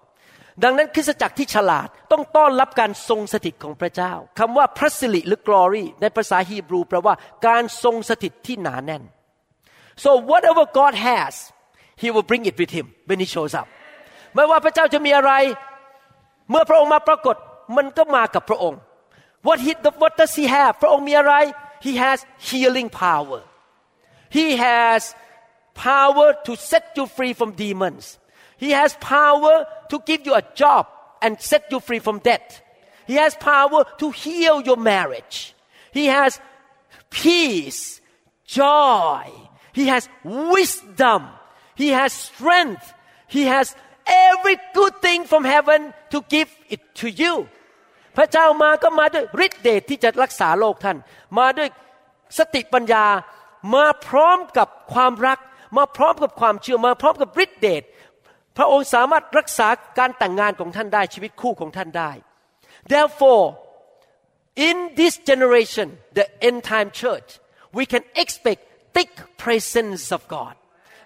[0.63, 7.15] ดังนั้นคริสตจักรที่ฉลาดต้องต้อนรับการทรงสถิตของพระเจ้าคำว่าพระสิริหรือ glory ในภาษาฮีบรูแปลว่า
[7.47, 9.03] การทรงสถิตที่หนาแน่น
[10.03, 11.33] so whatever God has
[12.01, 13.67] He will bring it with Him when He shows up
[14.35, 15.33] ไม่ว่าพระเจ้าจะมีอะไร
[16.49, 17.35] เมื่อพระองค์มาปรากฏ
[17.75, 18.79] มันก็มากับพระองค์
[19.47, 21.33] what he what does He have พระองค์มีอะไร
[21.85, 23.39] He has healing power
[24.37, 25.01] He has
[25.89, 28.05] power to set you free from demons
[28.63, 30.85] He has power to give you a job
[31.19, 32.61] and set you free from debt.
[33.07, 35.55] He has power to heal your marriage.
[35.91, 36.39] He has
[37.09, 38.01] peace,
[38.45, 39.31] joy.
[39.73, 41.27] He has wisdom.
[41.73, 42.93] He has strength.
[43.27, 47.35] He has every good thing from heaven to give it to you.
[48.17, 50.97] พระเจ้ามาก็มาด้วยฤทธิเดชที่จะรักษาโลกท่าน
[51.37, 51.69] มาด้วย
[52.37, 53.05] สติปัญญา
[53.75, 55.39] มาพร้อมกับความรัก
[55.77, 57.83] มาพร้อมกับความเชื่อ มาพร้อมกับฤทธิเดช
[58.57, 62.11] พระองค์สามารถรักษาการแต่งงานของท่านได้ชีวิตคู่ของท่านได้
[62.93, 63.45] therefore
[64.67, 65.87] in this generation
[66.17, 67.29] the end time church
[67.77, 68.61] we can expect
[68.95, 69.11] thick
[69.43, 70.55] presence of God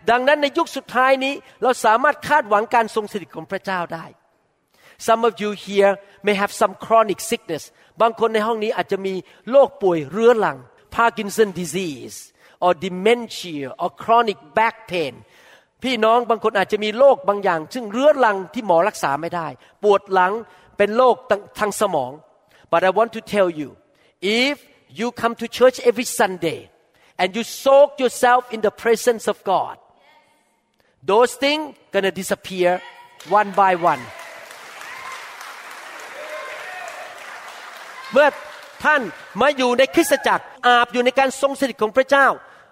[0.10, 4.06] ดังนั้นในยุคสุดท้ายนี้เราสามารถคาดหวังการทรงสถิตของพระเจ้าได้
[5.08, 5.94] some of you here
[6.26, 7.64] may have some chronic sickness
[8.02, 9.14] บางคนในห้องนี้อาจจะมี
[9.52, 10.58] โรคป่วยเรื้อรัง
[10.96, 12.18] Parkinson disease
[12.66, 15.14] or dementia or chronic back pain
[15.84, 19.48] พี่น้องบางคนอาจจะมีโรคบางอย่าง ซึ่งเรื้อรังที่หมอรักษาไม่ได้
[19.84, 20.34] ปวดหลัง
[20.78, 21.16] เป็นโรค
[21.60, 22.12] ทางสมอง
[22.72, 23.70] but I want to tell you
[24.46, 24.56] if
[25.00, 26.60] you come to church every Sunday
[27.22, 29.76] and you soak yourself in the presence of God
[31.12, 32.70] those things gonna disappear
[33.40, 34.02] one by one
[38.12, 38.28] เมื่อ
[38.86, 39.02] ท่าน
[39.42, 42.28] มาอยู่ในคริสตจักรอาบอยู่ในการทรงสถิตของพระเจ้า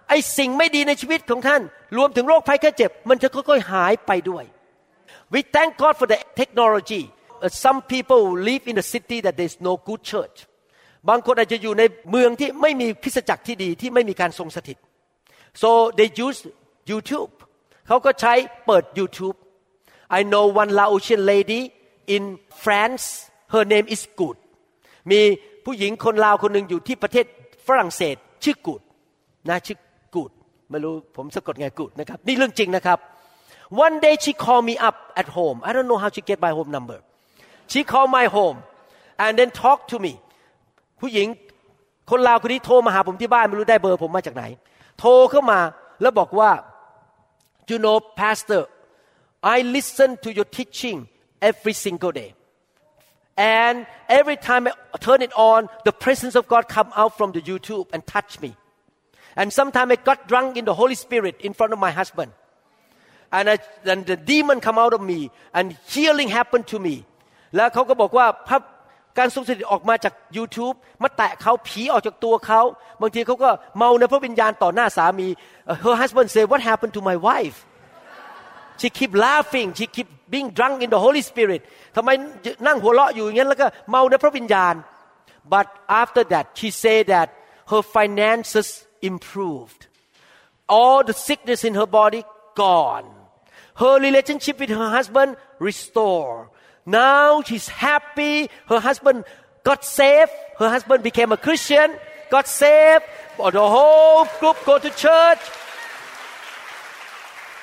[0.09, 1.61] ไอ้สิ่งไม่ดีในชีวิตของท่าน
[1.97, 4.43] รวมถึงโรคภัยแค่เจ็บ มันจะค่อยๆหายไปด้วย
[5.33, 7.03] we thank God for the technology
[7.63, 10.37] some people live in the city that there is no good church
[11.09, 14.77] บางคนอาจจะอยู่ในเมืองที่ไม่มีคริสตจักรที่ดีที่ไม่มีการทรงสถิต
[15.61, 16.39] so they use
[16.91, 17.31] YouTube
[17.88, 18.32] เขาก็ใช้
[18.66, 19.36] เปิด YouTube
[20.18, 21.60] I know one Laotian lady
[22.14, 22.24] in
[22.62, 23.04] France
[23.54, 24.36] her name is Good
[25.10, 25.20] มี
[25.64, 27.26] ผู้หญิงคนลาวคนหนึ่งอยู่ที่ประเทศ
[27.66, 28.80] ฝรั่งเศส ชื่อกูด
[29.48, 29.78] นะชื่อ
[30.14, 30.30] กูด
[30.70, 32.98] ไม่รู้ผมสะกดไงกูดนะครับ นี่เรื่องจริงนะครับ
[33.84, 36.52] one day she called me up at home I don't know how she get my
[36.58, 36.98] home number
[37.72, 38.58] she called my home
[39.24, 40.12] and then talk to me
[41.00, 41.26] ผู้หญิง
[42.10, 44.44] คนลาวคนนี้โทรมาหาผมที่บ้านไม่รู้ได้เบอร์ผมมาจากไหน
[44.98, 45.60] โทรเข้ามา
[46.02, 46.50] แล้วบอกว่า
[47.67, 48.67] you know pastor
[49.41, 51.09] I listen to your teaching
[51.41, 52.33] every single day
[53.37, 57.41] and every time I turn it on the presence of God come out from the
[57.41, 58.55] YouTube and touch me
[59.35, 62.31] and sometimes I got drunk in the Holy Spirit in front of my husband
[63.31, 66.95] and, I, and the demon come out of me and healing happened to me
[67.55, 68.59] แล้วเขาก็บอกว่าพระ
[69.18, 72.62] การทรงสถิตออกมาจาก YouTube มาแตะเขาผีออกจากตัวเขา
[73.00, 75.28] บางทีเขาก็เมาในพระวิญญาณต่อหน้าสามี
[75.84, 77.56] her husband say what happened to my wife
[78.80, 81.60] she keep laughing she keep being drunk in the Holy Spirit
[81.96, 82.10] ทำไม
[82.66, 84.74] นั่งหัวเราะอยู่อย่างนั้นแล้วก็เมาในพระวิญญาณ
[85.54, 85.66] but
[86.02, 87.28] after that she say that
[87.72, 88.68] her finances
[89.10, 89.80] improved
[90.76, 92.20] all the sickness in her body
[92.64, 93.06] gone
[93.82, 95.30] her relationship with her husband
[95.68, 96.44] restored
[96.87, 99.23] now she's happy her husband
[99.63, 101.95] got saved her husband became a Christian
[102.29, 103.05] got saved
[103.37, 105.39] the whole group go to church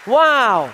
[0.07, 0.73] wow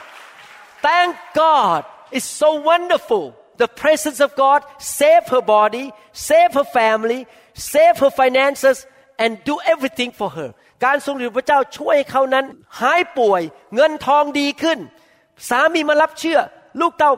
[0.83, 7.27] thank God it's so wonderful the presence of God save her body save her family
[7.55, 8.87] save her finances
[9.19, 10.51] and do everything for her
[10.85, 12.45] การทรงฤทธิ์พระเจ้าช่วยเขานั้น
[12.81, 13.43] หายป่วย
[13.75, 14.79] เงินทองดีขึ้น
[15.49, 16.39] สามีมารับเชื่อ
[16.81, 17.13] ลูกเต้า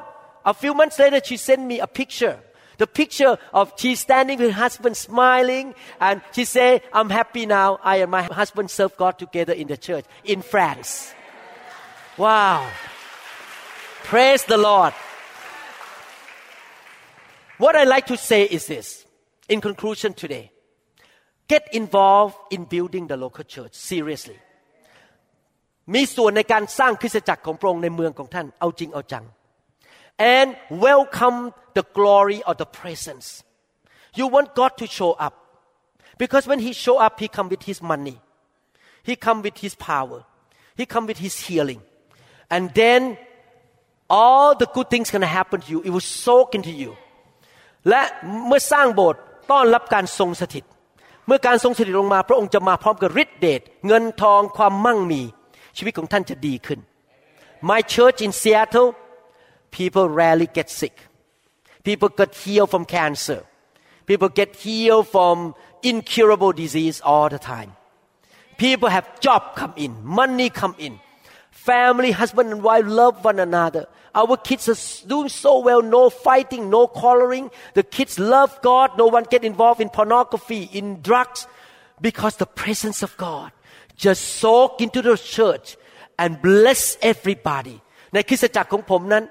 [0.44, 2.38] a few months later she sent me a picture
[2.78, 7.78] the picture of she standing with her husband smiling and she say I'm happy now
[7.82, 11.12] I and my husband serve God together in the church in France
[12.16, 12.70] wow
[14.04, 14.94] praise the Lord
[17.58, 19.04] what I like to say is this
[19.48, 20.50] in conclusion today
[21.48, 24.38] get involved in building the local church seriously
[25.94, 29.24] มีส่วนในการสร้างคริสตจักรของพระองค์ในเมืองของท่านเอาจริงเอาจัง
[30.18, 33.44] and welcome the glory of the presence
[34.14, 35.34] you want God to show up
[36.18, 38.20] because when he show up he come with his money
[39.02, 40.24] he come with his power
[40.76, 41.80] he come with his healing
[42.50, 43.16] and then
[44.08, 46.92] all the good things gonna happen to you it will soak into you
[47.88, 48.02] และ
[48.46, 50.64] เมื่อสร้างโบสถ์ต้อนรับการทรงสถิต
[51.26, 55.22] เมื่อการทรงสถิตลงมา พระองค์จะมาพร้อมกับฤทธิเดชเงินทองความมั่งมี
[55.76, 56.80] ชีวิตของท่านจะดีขึ้น
[57.70, 58.88] My church in Seattle
[59.72, 61.06] people rarely get sick
[61.84, 63.44] people get healed from cancer
[64.06, 67.72] people get healed from incurable disease all the time
[68.56, 70.98] people have job come in money come in
[71.50, 76.70] family husband and wife love one another our kids are doing so well no fighting
[76.70, 81.46] no quarreling the kids love god no one get involved in pornography in drugs
[82.00, 83.52] because the presence of god
[83.96, 85.76] just soak into the church
[86.18, 87.76] and bless everybody
[88.14, 89.24] ในคริสตจักรของผมนั้น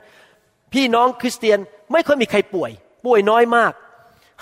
[0.73, 1.59] พี่น้องคริสเตียน
[1.93, 2.71] ไม่ค่อยมีใครป่วย
[3.07, 3.73] ป่วยน้อยมาก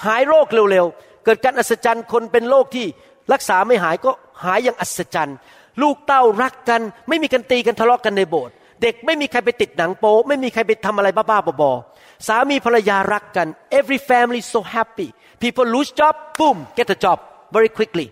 [0.05, 2.87] หายโรคเร็วๆ เกิดการอัศจรรย์คนเป็นโรคที่
[3.33, 4.11] รักษาไม่หายก็
[4.45, 5.37] หายอย่างอัศจรรย์
[5.83, 15.09] ลูกเต้ารักกัน ไม่มีกันตีกันทะเลาะกันในโบสถ์เด็กไม่มีใครไปติดหนังโป๊ไม่มีใครไปทำอะไรบ้าๆบอๆสามีภรรยารักกัน every family so happy
[15.43, 17.19] people lose job boom get a job
[17.55, 18.07] very quickly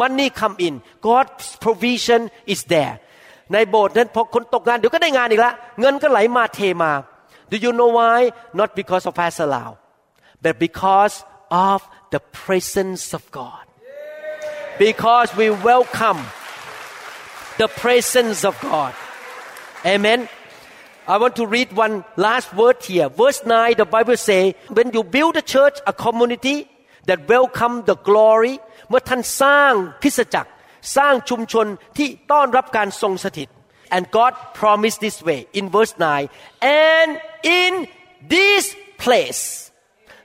[0.00, 0.74] money come in
[1.08, 2.20] God's provision
[2.52, 2.94] is there
[3.52, 6.92] ในโบสถ์นั้นพอคนตกงานเดี๋ยวก็ได้งานอีกแล้วเงินก็ไหลมาเทมา
[7.49, 9.77] Do you know why not because of Pastor Lau
[10.41, 13.65] but because of the presence of God
[14.77, 16.19] because we welcome
[17.57, 18.93] the presence of God
[19.85, 20.27] Amen
[21.07, 25.03] I want to read one last word here verse 9 the Bible say when you
[25.03, 26.67] build a church a community
[27.05, 28.59] that welcome the glory
[28.89, 30.51] เมื่อท่านสร้างคริสตจักร
[30.97, 31.65] สร้างชุมชน
[31.97, 33.49] ที่ต้อนรับการทรงสถิต
[33.90, 36.28] and God promised this way in verse 9
[36.62, 37.88] and in
[38.28, 39.70] this place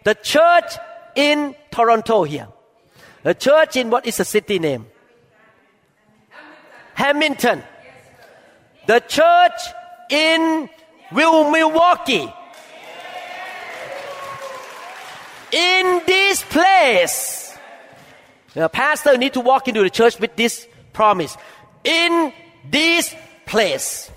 [0.04, 0.78] the church
[1.16, 2.48] in Toronto here.
[3.24, 4.86] The church in what is the city name?
[6.94, 7.64] Hamilton.
[8.86, 9.60] The church
[10.12, 10.70] in
[11.12, 12.32] Will Milwaukee.
[15.52, 17.46] In this place
[18.54, 21.36] the pastor need to walk into the church with this promise.
[21.84, 22.32] In
[22.70, 23.14] this
[23.47, 24.11] place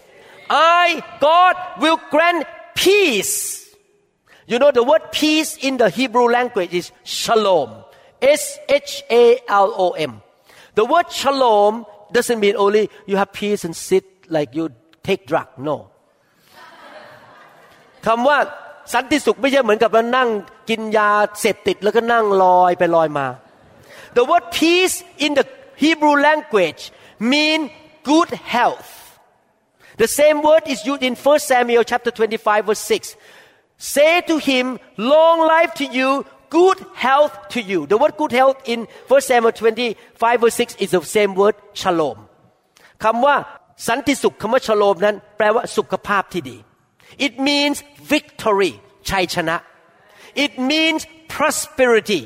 [0.50, 3.76] I God will grant peace
[4.48, 7.70] you know the word peace in the Hebrew language is shalom
[8.22, 10.22] S H A L O M
[10.76, 14.70] the word shalom doesn't mean only you have peace and sit like you
[15.04, 15.78] take drug no
[18.06, 18.38] คำว่า
[18.94, 20.30] สันติสุขไม่ใช่เหมือนกับมานั่ง
[20.70, 23.28] กินยาเสพติดแล้วก็นั่งลอยไปลอยมา
[24.18, 25.46] The word peace in the
[25.84, 26.82] Hebrew language
[27.32, 27.60] mean
[28.12, 28.92] good health
[29.98, 33.16] The same word is used in 1 Samuel chapter 25 verse 6
[33.78, 38.58] Say to him long life to you good health to you The word good health
[38.66, 42.18] in 1 Samuel 25 verse 6 is the same word shalom
[43.04, 43.36] คำว่า
[43.88, 46.58] สันติสุขคำว่าชโลมนั้น แปลว่าสุขภาพที่ดี
[47.26, 47.78] It means
[48.14, 48.72] victory
[49.10, 49.58] ชัยชนะ
[50.44, 51.02] It means
[51.36, 52.22] prosperity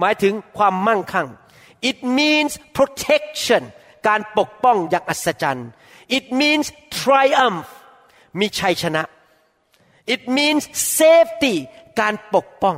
[0.00, 1.28] หมายถึงความมั่งคั่ง
[1.90, 3.62] It means protection
[4.08, 5.68] การปกป้องอย่างอัศจรรย์
[6.16, 6.66] It means
[7.02, 7.68] triumph
[8.40, 9.02] มีชัยชนะ
[10.14, 10.62] It means
[11.00, 11.54] safety
[12.00, 12.76] การปกป้อง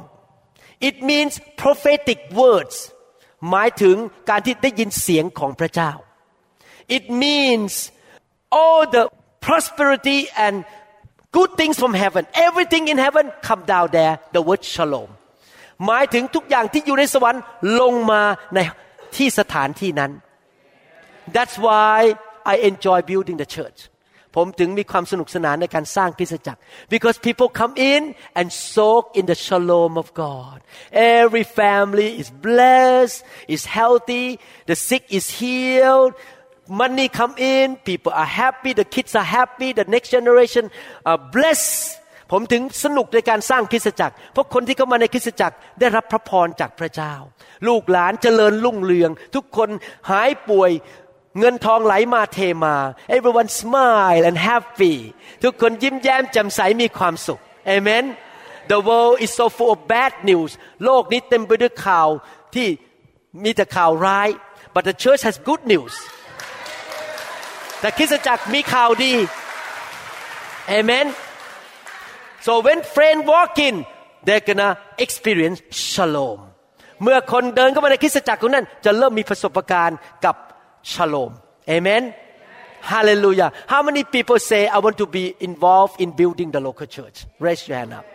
[0.88, 2.76] It means prophetic words
[3.50, 3.96] หมายถึง
[4.30, 5.92] การที่ได้ยินเสียงของพระเจ้า
[6.96, 7.72] It means
[8.58, 9.04] all the
[9.46, 10.54] prosperity and
[11.36, 15.10] good things from heaven everything in heaven come down there the word shalom
[15.86, 17.42] หมายถึงทุกอย่างที่อยู่ในสวรรค์
[17.80, 18.22] ลงมา
[18.54, 18.58] ใน
[19.16, 20.12] ที่สถานที่นั้น
[21.34, 21.96] That's why
[22.52, 23.80] I enjoy building the church
[24.36, 26.60] ผมถึงมีความสนุกสนานในการสร้างคริสตจักร
[26.94, 28.02] because people come in
[28.38, 30.56] and soak in the shalom of God
[31.20, 33.18] every family is blessed
[33.54, 34.26] is healthy
[34.70, 36.12] the sick is healed
[36.82, 40.64] money come in people are happy the kids are happy the next generation
[41.10, 41.82] are blessed
[42.32, 47.14] ผมถึงสนุกในการสร้างคริสตจักร เพราะคนที่เข้ามาในคริสตจักรได้รับพระพรจากพระเจ้า
[47.68, 49.68] ลูกหลานเจริญรุ่งเรือง ทุกคน
[50.10, 50.70] หายป่วย
[51.39, 52.75] เงินทองไหลมาเทมา
[53.15, 54.95] everyone smile and happy
[55.43, 57.39] ทุกคนยิ้มแย้มแจ่มใสมีความสุข
[57.75, 58.05] amen
[58.71, 60.51] the world is so full of bad news
[60.85, 62.09] โลกนี้เต็มไปด้วยข่าว
[62.55, 62.67] ที่
[63.43, 64.29] มีแต่ข่าวร้าย
[64.73, 65.93] but the church has good news
[67.79, 69.13] แต่คริสตจักรมีข่าวดี
[70.77, 71.05] amen
[72.45, 73.75] so when friend walk in
[74.25, 74.69] they're gonna
[75.05, 75.59] experience
[75.91, 76.39] shalom
[77.03, 80.35] เมื่อคนเดินเข้ามาในคริสตจักรคนนั้น จะเริ่มมีประสบการณ์กับ
[80.82, 81.32] shalom
[81.68, 82.14] amen
[82.80, 87.26] hallelujah how many people say I want to be involved in building the local church
[87.46, 88.06] raise your hand up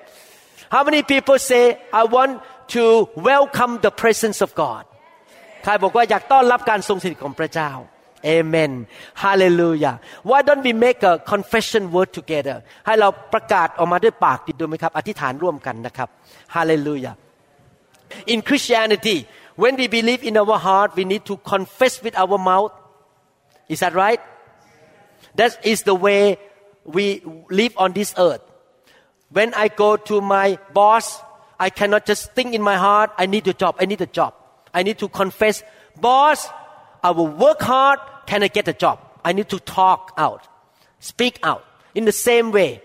[0.75, 1.63] how many people say
[2.01, 2.41] I want
[2.75, 2.83] to
[3.15, 4.83] welcome the presence of God
[5.63, 7.71] ใครบอกว่าอยากต้อนรับการทรงสถิตของพระเจ้า
[8.37, 8.71] Amen
[9.23, 9.95] Hallelujah
[10.29, 16.09] Why don't we make a confession word together ให้เราประกาศออกมาด้วยปากดีด้วยไหมครับ อธิษฐานร่วมกันนะครับ
[16.55, 17.15] Hallelujah
[18.33, 19.17] In Christianity
[19.58, 22.72] when we believe in our heart we need to confess with our mouth
[23.68, 24.20] Is that right
[25.34, 26.38] That is the way
[26.84, 28.40] we live on this earth
[29.30, 31.20] When I go to my boss
[31.58, 34.34] I cannot just think in my heart I need a job I need a job
[34.72, 35.62] I need to confess
[36.00, 36.48] boss
[37.02, 37.98] I will work hard.
[38.26, 39.00] Can I get a job?
[39.24, 40.46] I need to talk out,
[41.00, 41.64] speak out.
[41.94, 42.82] In the same way,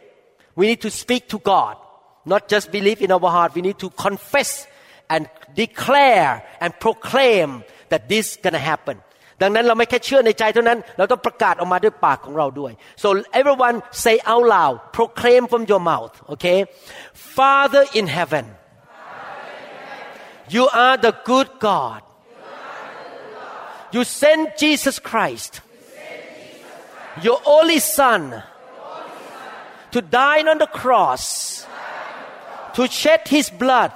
[0.55, 1.77] we need to speak to God,
[2.25, 3.55] not just believe in our heart.
[3.55, 4.67] We need to confess
[5.12, 5.22] and
[5.62, 6.30] declare
[6.62, 7.48] and proclaim
[7.90, 8.96] that this is gonna happen.
[9.42, 12.72] ดังนั้นเราไม่แค่เชื่อในใจเท่านั้น เราต้องประกาศออกมาด้วยปากของเราด้วย
[13.02, 13.08] so
[13.40, 16.58] everyone say out loud proclaim from your mouth okay
[17.38, 18.44] Father in heaven
[20.54, 22.00] you are the good God
[23.90, 25.60] you sent Jesus Christ,
[27.22, 28.42] your only Son,
[29.92, 31.66] to die on the cross,
[32.74, 33.92] to shed His blood,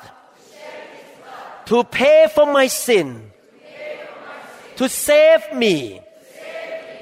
[1.67, 3.31] to pay for my sin,
[4.75, 6.01] to save me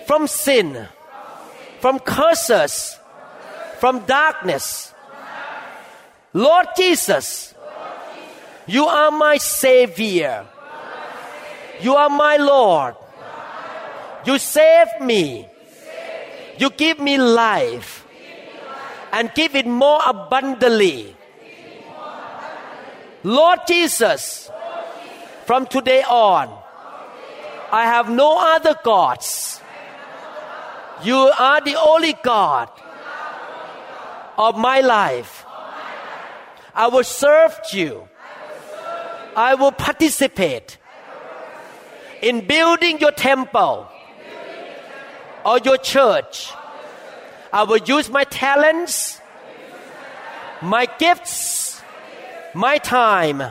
[0.07, 0.87] from sin,
[1.79, 2.97] from curses,
[3.79, 4.93] from darkness.
[6.33, 7.53] Lord Jesus,
[8.67, 10.45] you are my Savior.
[11.81, 12.95] You are my Lord.
[14.25, 15.47] You save me.
[16.57, 18.05] You give me life.
[19.11, 21.14] And give it more abundantly.
[23.25, 24.51] Lord Jesus,
[25.45, 26.47] from today on,
[27.71, 29.61] I have no other gods
[31.03, 32.69] You are the only God
[34.37, 35.45] of my life.
[36.73, 38.07] I will serve you.
[39.35, 40.77] I will participate
[42.21, 43.87] in building your temple
[45.45, 46.51] or your church.
[47.51, 49.19] I will use my talents,
[50.61, 51.64] my gifts,
[52.55, 53.43] my time,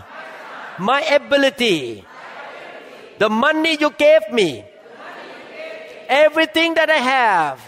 [0.79, 2.05] my ability,
[3.19, 4.65] the money you gave me,
[6.09, 7.61] everything that I have.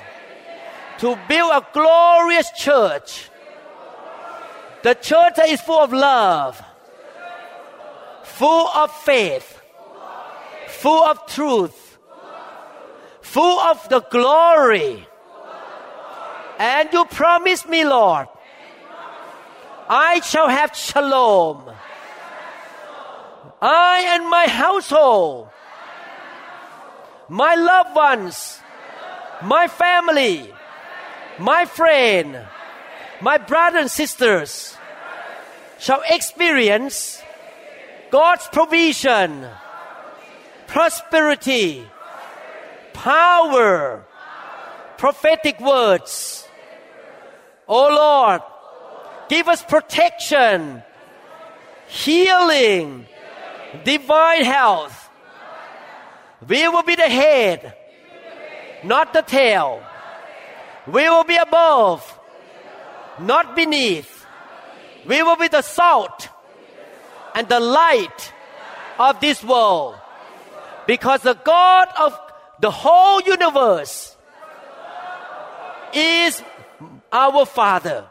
[1.01, 3.29] To build a glorious church.
[4.83, 6.63] The church that is full of love,
[8.23, 9.61] full of faith,
[10.69, 11.99] full of truth,
[13.21, 15.07] full of the glory.
[16.59, 18.29] And you promised me, Lord,
[19.89, 21.71] I shall have shalom.
[23.61, 25.49] I and my household,
[27.29, 28.61] my loved ones,
[29.43, 30.53] my family,
[31.39, 32.47] my friend,
[33.21, 34.77] my brothers and sisters
[35.79, 37.23] shall experience
[38.11, 39.47] God's provision,
[40.67, 41.87] prosperity,
[42.93, 44.05] power,
[44.99, 46.47] prophetic words.
[47.69, 48.43] Oh Lord,
[49.29, 50.83] give us protection,
[51.89, 53.07] healing,
[53.85, 55.09] divine health.
[56.47, 57.75] We will be the head,
[58.85, 59.83] not the tail.
[60.87, 62.19] We will be above,
[63.19, 64.25] not beneath.
[65.07, 66.29] We will be the salt
[67.35, 68.33] and the light
[68.99, 69.97] of this world.
[70.87, 72.19] Because the God of
[72.61, 74.17] the whole universe
[75.93, 76.43] is
[77.13, 78.07] our Father.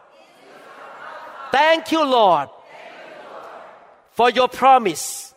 [1.55, 2.49] Thank you, Lord,
[4.13, 5.35] for your promise.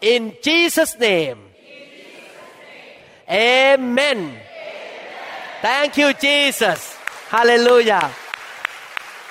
[0.00, 1.38] In Jesus' name.
[3.28, 4.38] Amen.
[5.62, 6.96] Thank you, Jesus.
[7.28, 8.12] Hallelujah.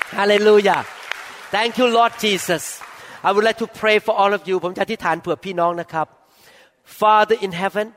[0.10, 0.86] Hallelujah.
[1.52, 2.82] Thank you, Lord Jesus.
[3.24, 6.08] I would like to pray for all of you ผมจะอธิษฐานเผื่อพี่น้องนะครับ
[7.00, 7.88] Father in heaven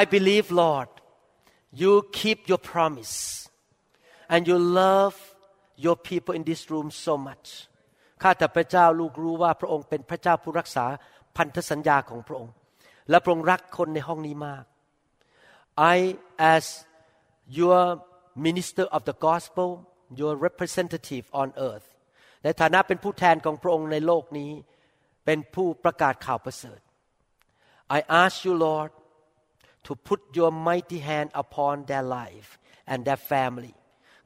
[0.00, 0.88] I believe Lord
[1.80, 3.14] you keep your promise
[4.34, 5.14] and you love
[5.84, 7.46] your people in this room so much
[8.22, 10.84] ข้าแต่พระเจ้าลูกรู้ว่าพระองค์เป็นพระเจ้าผู้รักษา
[11.36, 12.54] พันธสัญญาของพระองค์
[13.10, 14.64] และพระองค์รักคนในห้องนี้มาก
[15.94, 15.98] I
[16.54, 16.64] as
[17.60, 17.80] your
[18.46, 19.68] minister of the gospel
[20.20, 21.86] your representative on earth
[22.44, 24.52] ในฐานะเป็นผู้แทนของพระองค์ในโลกนี้
[25.24, 26.80] เป็นผู้ประกาศข่าวประเสริฐ
[27.96, 28.90] I ask you Lord
[29.86, 32.48] to put your mighty hand upon their life
[32.90, 33.74] and their family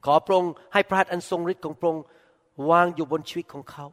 [0.04, 2.04] ขอพระองค์ให้พระหัตถ์อันทรงฤทธิ์ของพระองค์
[2.70, 3.86] วางอยู่บนชีวิตของเขา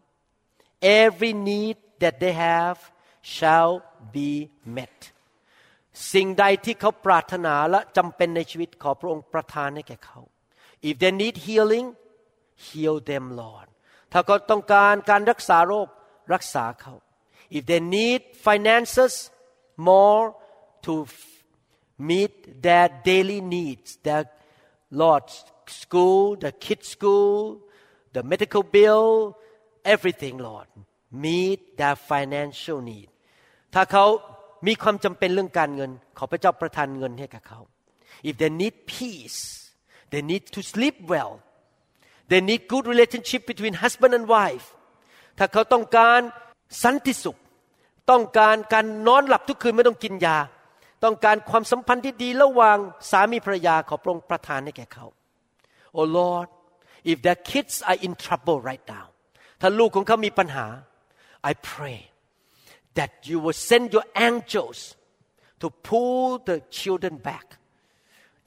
[1.01, 2.79] Every need that they have
[3.35, 3.73] shall
[4.15, 4.31] be
[4.77, 4.97] met
[6.13, 10.19] สิ่งใดที่เขาปรารถนาและจำเป็นในชีวิตขอพระองค์ประทานให้แก่เขา
[10.89, 11.87] If they need healing
[12.65, 13.67] heal them Lord
[14.11, 15.87] ถ้าเขาต้องการการรักษาโรค
[16.33, 16.93] รักษาเขา
[17.57, 19.13] If they need finances
[19.89, 20.25] more
[20.85, 20.93] to
[22.09, 22.33] meet
[22.65, 24.23] their daily needs their
[25.01, 25.25] Lord
[25.83, 27.35] school the kids school
[28.15, 29.07] the medical bill
[29.93, 30.67] everything Lord
[31.25, 33.07] meet their financial need
[33.73, 34.05] ถ้าเขา
[34.67, 37.59] มีความจำเป็นเรื่องการเงิน ขอพระเจ้าประทานเงินให้กับเขา
[38.29, 39.39] if they need peace
[40.11, 41.33] they need to sleep well
[42.29, 44.67] they need good relationship between husband and wife
[45.37, 46.19] ถ้าเขาต้องการ
[46.83, 47.37] สันติสุข
[48.11, 50.37] ต้องการการนอนหลับทุกคืนไม่ต้องกินยา
[51.03, 52.77] ต้องการความสัมพันธ์ที่ดีระหว่าง
[53.11, 55.05] สามีภรรยาขอพระองค์ประทานให้แก่เขา
[55.98, 56.48] Oh Lord
[57.12, 59.06] if their kids are in trouble right now
[59.60, 60.66] ถ้าลูกของเขามีปัญหา
[61.50, 61.98] I pray
[62.98, 64.78] that you will send your angels
[65.62, 67.46] to pull the children back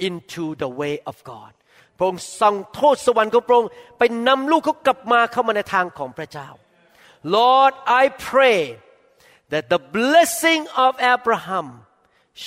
[0.08, 1.52] into the way of God
[1.98, 6.50] พระองค์สั่งโทษสวรรค์ของพระองค์ไปนำลูกเขากลับมาเข้ามาในทางของพระเจ้า
[7.38, 8.62] Lord I pray
[9.52, 11.68] that the blessing of Abraham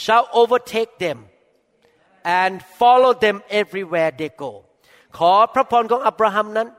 [0.01, 1.19] shall overtake them
[2.43, 4.53] and follow them everywhere they go
[5.18, 6.70] ขอพระพรของอับราฮัมนั้น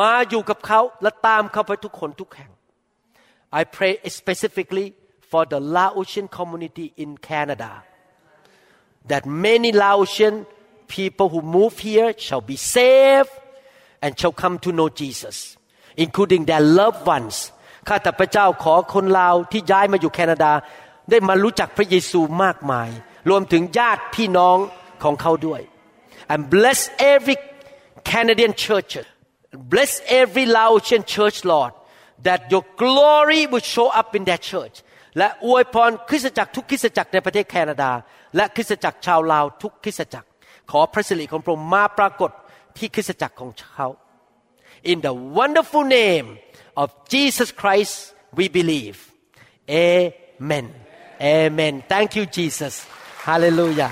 [0.00, 2.50] มาอยู่กับเขาและตามเขาไปทุกคนทุกแห่ง
[3.60, 4.86] I pray specifically
[5.30, 7.70] for the Laotian community in Canada
[9.10, 10.34] that many Laotian
[10.96, 13.32] people who move here shall be saved
[14.02, 15.36] and shall come to know Jesus
[16.04, 17.36] including their loved ones
[17.88, 20.52] ข้าแต่พระเจ้าขอคนลาวที่ย้ายมาอยู่แคนาดา
[21.10, 22.88] ได้มารู้จักพระเยซูมากมาย
[23.30, 24.58] รวมถึงญาติพี่น้อง
[25.02, 25.62] ของเขาด้วย
[26.31, 27.37] and bless every
[28.03, 28.97] Canadian church
[29.73, 31.73] bless every Laotian church Lord
[32.23, 34.77] that your glory will show up in that church
[35.17, 37.91] และอวยพรคริสตจักรทุกคริสตจักรในประเทศแคนาดา
[38.35, 40.27] และคริสตจักรชาวลาวทุกคริสตจักร
[40.71, 42.31] ขอพระสิริของพระองค์มาปรากฏ
[42.77, 43.87] ที่คริสตจักรของเขา
[44.91, 46.27] In the wonderful name
[46.81, 47.95] of Jesus Christ
[48.37, 48.97] we believe
[49.69, 50.65] Amen
[51.35, 52.73] Amen Thank you Jesus
[53.27, 53.91] Hallelujah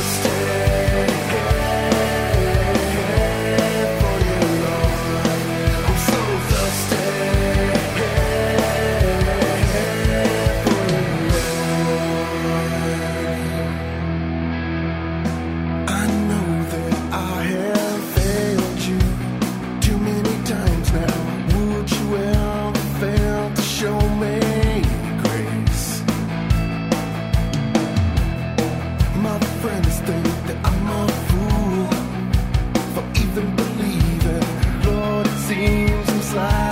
[36.33, 36.70] Seems